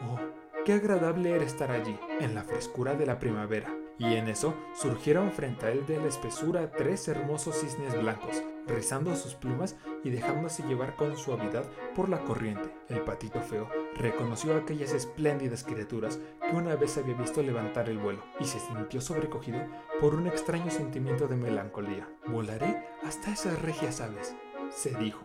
Oh, 0.02 0.18
qué 0.64 0.74
agradable 0.74 1.30
era 1.30 1.44
estar 1.44 1.70
allí, 1.70 1.98
en 2.20 2.34
la 2.34 2.42
frescura 2.42 2.94
de 2.94 3.06
la 3.06 3.18
primavera. 3.18 3.85
Y 3.98 4.14
en 4.14 4.28
eso 4.28 4.54
surgieron 4.74 5.32
frente 5.32 5.66
a 5.66 5.70
él 5.70 5.86
de 5.86 5.98
la 5.98 6.06
espesura 6.06 6.70
tres 6.70 7.08
hermosos 7.08 7.60
cisnes 7.60 7.98
blancos, 7.98 8.42
rizando 8.66 9.16
sus 9.16 9.34
plumas 9.34 9.76
y 10.04 10.10
dejándose 10.10 10.62
llevar 10.64 10.96
con 10.96 11.16
suavidad 11.16 11.64
por 11.94 12.10
la 12.10 12.18
corriente. 12.18 12.70
El 12.88 13.00
patito 13.00 13.40
feo 13.40 13.68
reconoció 13.94 14.54
a 14.54 14.58
aquellas 14.58 14.92
espléndidas 14.92 15.64
criaturas 15.64 16.18
que 16.42 16.54
una 16.54 16.76
vez 16.76 16.98
había 16.98 17.14
visto 17.14 17.42
levantar 17.42 17.88
el 17.88 17.98
vuelo 17.98 18.22
y 18.38 18.44
se 18.44 18.60
sintió 18.60 19.00
sobrecogido 19.00 19.60
por 19.98 20.14
un 20.14 20.26
extraño 20.26 20.70
sentimiento 20.70 21.26
de 21.26 21.36
melancolía. 21.36 22.06
Volaré 22.26 22.86
hasta 23.02 23.32
esas 23.32 23.60
regias 23.62 24.02
aves, 24.02 24.36
se 24.70 24.90
dijo. 24.96 25.24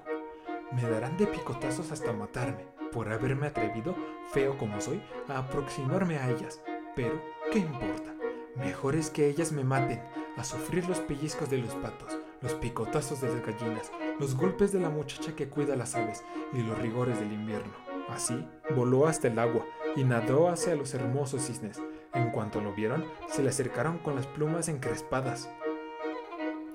Me 0.71 0.83
darán 0.83 1.17
de 1.17 1.27
picotazos 1.27 1.91
hasta 1.91 2.13
matarme 2.13 2.65
por 2.93 3.11
haberme 3.11 3.47
atrevido, 3.47 3.95
feo 4.31 4.57
como 4.57 4.79
soy, 4.79 5.01
a 5.27 5.39
aproximarme 5.39 6.17
a 6.17 6.29
ellas. 6.29 6.61
Pero, 6.95 7.21
¿qué 7.51 7.59
importa? 7.59 8.13
Mejor 8.55 8.95
es 8.95 9.09
que 9.09 9.27
ellas 9.27 9.51
me 9.51 9.63
maten, 9.63 10.01
a 10.37 10.43
sufrir 10.43 10.87
los 10.87 10.99
pellizcos 10.99 11.49
de 11.49 11.57
los 11.57 11.73
patos, 11.75 12.17
los 12.41 12.53
picotazos 12.55 13.21
de 13.21 13.29
las 13.29 13.45
gallinas, 13.45 13.91
los 14.19 14.35
golpes 14.35 14.71
de 14.71 14.79
la 14.79 14.89
muchacha 14.89 15.35
que 15.35 15.49
cuida 15.49 15.75
las 15.75 15.95
aves 15.95 16.23
y 16.53 16.61
los 16.61 16.77
rigores 16.77 17.19
del 17.19 17.31
invierno. 17.31 17.73
Así, 18.09 18.45
voló 18.75 19.07
hasta 19.07 19.27
el 19.27 19.39
agua 19.39 19.65
y 19.95 20.03
nadó 20.03 20.49
hacia 20.49 20.75
los 20.75 20.93
hermosos 20.93 21.43
cisnes. 21.43 21.81
En 22.13 22.31
cuanto 22.31 22.59
lo 22.59 22.73
vieron, 22.73 23.05
se 23.29 23.41
le 23.41 23.49
acercaron 23.49 23.99
con 23.99 24.15
las 24.15 24.27
plumas 24.27 24.67
encrespadas. 24.67 25.49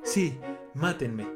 Sí, 0.03 0.41
mátenme, 0.75 1.27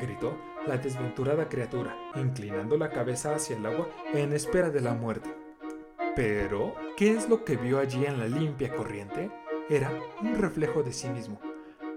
gritó 0.00 0.36
la 0.66 0.76
desventurada 0.76 1.48
criatura, 1.48 1.96
inclinando 2.14 2.76
la 2.76 2.90
cabeza 2.90 3.34
hacia 3.34 3.56
el 3.56 3.66
agua 3.66 3.88
en 4.12 4.32
espera 4.32 4.70
de 4.70 4.80
la 4.80 4.94
muerte. 4.94 5.34
Pero, 6.14 6.74
¿qué 6.96 7.12
es 7.12 7.28
lo 7.28 7.44
que 7.44 7.56
vio 7.56 7.78
allí 7.78 8.04
en 8.04 8.18
la 8.18 8.26
limpia 8.26 8.74
corriente? 8.74 9.30
Era 9.70 9.92
un 10.22 10.34
reflejo 10.36 10.82
de 10.82 10.94
sí 10.94 11.10
mismo, 11.10 11.38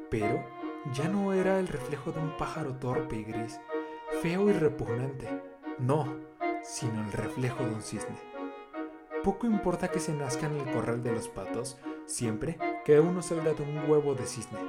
pero 0.09 0.43
ya 0.91 1.07
no 1.07 1.31
era 1.31 1.57
el 1.57 1.69
reflejo 1.69 2.11
de 2.11 2.19
un 2.19 2.35
pájaro 2.35 2.75
torpe 2.75 3.15
y 3.15 3.23
gris, 3.23 3.61
feo 4.21 4.49
y 4.49 4.51
repugnante, 4.51 5.29
no, 5.79 6.05
sino 6.63 7.01
el 7.01 7.13
reflejo 7.13 7.63
de 7.63 7.73
un 7.73 7.81
cisne. 7.81 8.17
Poco 9.23 9.47
importa 9.47 9.87
que 9.87 10.01
se 10.01 10.11
nazca 10.11 10.47
en 10.47 10.59
el 10.59 10.69
corral 10.73 11.01
de 11.01 11.13
los 11.13 11.29
patos, 11.29 11.77
siempre 12.07 12.57
que 12.83 12.99
uno 12.99 13.21
salga 13.21 13.53
de 13.53 13.63
un 13.63 13.89
huevo 13.89 14.15
de 14.15 14.25
cisne. 14.25 14.59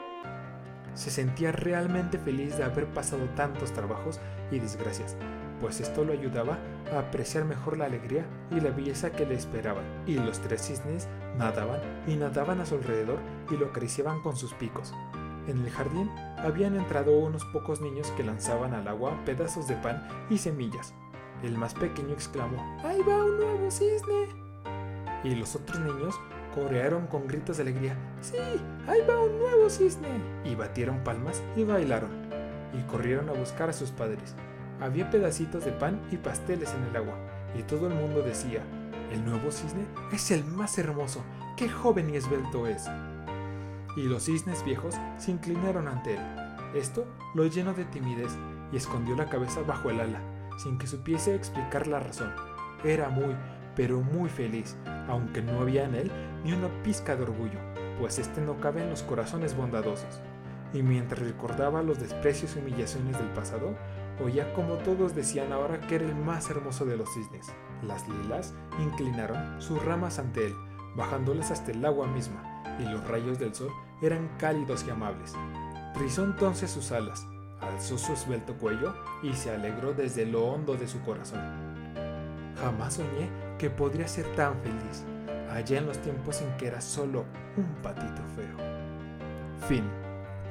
Se 0.95 1.11
sentía 1.11 1.51
realmente 1.51 2.19
feliz 2.19 2.57
de 2.57 2.62
haber 2.62 2.87
pasado 2.87 3.25
tantos 3.31 3.73
trabajos 3.73 4.21
y 4.53 4.61
desgracias, 4.61 5.17
pues 5.62 5.81
esto 5.81 6.05
lo 6.05 6.12
ayudaba 6.12 6.59
a 6.92 6.98
apreciar 6.98 7.44
mejor 7.44 7.79
la 7.79 7.87
alegría 7.87 8.27
y 8.51 8.61
la 8.61 8.70
belleza 8.70 9.12
que 9.12 9.25
le 9.25 9.37
esperaban. 9.37 9.85
Y 10.07 10.16
los 10.16 10.40
tres 10.40 10.66
cisnes 10.66 11.09
nadaban 11.38 11.81
y 12.09 12.16
nadaban 12.16 12.61
a 12.61 12.66
su 12.66 12.75
alrededor 12.75 13.18
y 13.48 13.57
lo 13.57 13.66
acariciaban 13.66 14.20
con 14.22 14.37
sus 14.37 14.53
picos. 14.55 14.92
En 15.46 15.59
el 15.64 15.70
jardín 15.70 16.11
habían 16.38 16.77
entrado 16.77 17.16
unos 17.16 17.44
pocos 17.46 17.81
niños 17.81 18.11
que 18.16 18.25
lanzaban 18.25 18.75
al 18.75 18.88
agua 18.88 19.22
pedazos 19.25 19.68
de 19.68 19.77
pan 19.77 20.07
y 20.29 20.38
semillas. 20.38 20.94
El 21.44 21.57
más 21.57 21.75
pequeño 21.75 22.12
exclamó, 22.12 22.61
¡Ahí 22.85 23.01
va 23.09 23.25
un 23.25 23.37
nuevo 23.38 23.70
cisne! 23.70 24.29
Y 25.22 25.37
los 25.37 25.55
otros 25.55 25.79
niños 25.79 26.16
corearon 26.55 27.07
con 27.07 27.29
gritos 27.29 27.57
de 27.57 27.62
alegría, 27.62 27.96
¡Sí! 28.20 28.37
¡Ahí 28.88 29.01
va 29.09 29.20
un 29.20 29.38
nuevo 29.38 29.70
cisne! 29.70 30.09
Y 30.44 30.57
batieron 30.57 31.05
palmas 31.05 31.40
y 31.55 31.62
bailaron. 31.62 32.11
Y 32.72 32.83
corrieron 32.90 33.29
a 33.29 33.33
buscar 33.33 33.70
a 33.70 33.72
sus 33.72 33.90
padres. 33.90 34.35
Había 34.83 35.09
pedacitos 35.09 35.64
de 35.64 35.71
pan 35.71 36.01
y 36.11 36.16
pasteles 36.16 36.75
en 36.75 36.83
el 36.83 36.97
agua, 36.97 37.14
y 37.57 37.62
todo 37.62 37.87
el 37.87 37.95
mundo 37.95 38.21
decía, 38.21 38.64
el 39.12 39.25
nuevo 39.25 39.53
cisne 39.53 39.85
es 40.12 40.33
el 40.33 40.45
más 40.45 40.77
hermoso, 40.77 41.23
qué 41.57 41.68
joven 41.68 42.11
y 42.11 42.16
esbelto 42.16 42.66
es. 42.66 42.90
Y 43.97 44.03
los 44.03 44.25
cisnes 44.25 44.64
viejos 44.64 44.97
se 45.18 45.31
inclinaron 45.31 45.87
ante 45.87 46.14
él. 46.14 46.21
Esto 46.75 47.07
lo 47.37 47.47
llenó 47.47 47.75
de 47.75 47.85
timidez 47.85 48.33
y 48.73 48.77
escondió 48.77 49.14
la 49.14 49.27
cabeza 49.27 49.61
bajo 49.62 49.88
el 49.88 50.01
ala, 50.01 50.21
sin 50.59 50.79
que 50.79 50.88
supiese 50.88 51.37
explicar 51.37 51.87
la 51.87 52.01
razón. 52.01 52.33
Era 52.83 53.09
muy, 53.09 53.37
pero 53.77 54.01
muy 54.01 54.29
feliz, 54.31 54.77
aunque 55.09 55.42
no 55.42 55.61
había 55.61 55.85
en 55.85 55.95
él 55.95 56.11
ni 56.42 56.55
una 56.55 56.83
pizca 56.83 57.14
de 57.14 57.23
orgullo, 57.23 57.61
pues 58.01 58.18
este 58.18 58.40
no 58.40 58.59
cabe 58.59 58.83
en 58.83 58.90
los 58.90 59.05
corazones 59.05 59.57
bondadosos. 59.57 60.21
Y 60.75 60.83
mientras 60.83 61.21
recordaba 61.21 61.83
los 61.83 62.01
desprecios 62.01 62.57
y 62.57 62.59
humillaciones 62.59 63.16
del 63.16 63.29
pasado, 63.29 63.77
oía 64.20 64.53
como 64.55 64.75
todos 64.75 65.14
decían 65.14 65.53
ahora 65.53 65.81
que 65.81 65.96
era 65.96 66.05
el 66.05 66.14
más 66.14 66.51
hermoso 66.51 66.85
de 66.85 66.96
los 66.96 67.12
cisnes. 67.12 67.53
Las 67.83 68.09
lilas 68.09 68.55
inclinaron 68.81 69.61
sus 69.61 69.83
ramas 69.85 70.18
ante 70.18 70.46
él, 70.46 70.55
bajándoles 70.96 71.51
hasta 71.51 71.72
el 71.72 71.85
agua 71.85 72.07
misma, 72.07 72.62
y 72.79 72.85
los 72.85 73.07
rayos 73.07 73.38
del 73.38 73.55
sol 73.55 73.70
eran 74.01 74.29
cálidos 74.38 74.85
y 74.87 74.90
amables. 74.90 75.35
Rizó 75.94 76.25
entonces 76.25 76.70
sus 76.70 76.92
alas, 76.92 77.27
alzó 77.61 77.98
su 77.98 78.12
esbelto 78.12 78.55
cuello 78.55 78.94
y 79.22 79.33
se 79.35 79.51
alegró 79.51 79.92
desde 79.92 80.27
lo 80.27 80.44
hondo 80.46 80.75
de 80.75 80.88
su 80.88 81.01
corazón. 81.03 81.40
Jamás 82.61 82.94
soñé 82.94 83.31
que 83.59 83.70
podría 83.70 84.09
ser 84.09 84.27
tan 84.35 84.55
feliz, 84.61 85.05
allá 85.51 85.79
en 85.79 85.87
los 85.87 85.98
tiempos 85.98 86.40
en 86.40 86.57
que 86.57 86.66
era 86.66 86.81
solo 86.81 87.25
un 87.57 87.66
patito 87.83 88.22
feo. 88.37 88.57
Fin. 89.68 90.02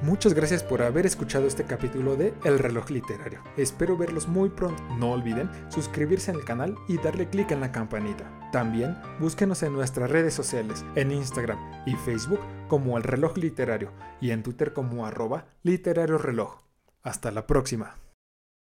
Muchas 0.04 0.34
gracias 0.34 0.64
por 0.64 0.82
haber 0.82 1.06
escuchado 1.06 1.46
este 1.46 1.64
capítulo 1.64 2.16
de 2.16 2.34
El 2.44 2.58
reloj 2.58 2.90
literario. 2.90 3.44
Espero 3.56 3.96
verlos 3.96 4.28
muy 4.28 4.50
pronto. 4.50 4.82
No 4.98 5.12
olviden 5.12 5.48
suscribirse 5.70 6.32
al 6.32 6.44
canal 6.44 6.76
y 6.88 6.98
darle 6.98 7.30
clic 7.30 7.52
en 7.52 7.60
la 7.60 7.72
campanita. 7.72 8.50
También 8.52 8.98
búsquenos 9.20 9.62
en 9.62 9.74
nuestras 9.74 10.10
redes 10.10 10.34
sociales, 10.34 10.84
en 10.96 11.12
Instagram 11.12 11.60
y 11.86 11.94
Facebook 11.94 12.40
como 12.68 12.98
El 12.98 13.04
reloj 13.04 13.38
literario 13.38 13.92
y 14.20 14.32
en 14.32 14.42
Twitter 14.42 14.74
como 14.74 15.06
arroba 15.06 15.46
literario 15.62 16.18
reloj. 16.18 16.62
Hasta 17.04 17.30
la 17.30 17.46
próxima. 17.46 17.96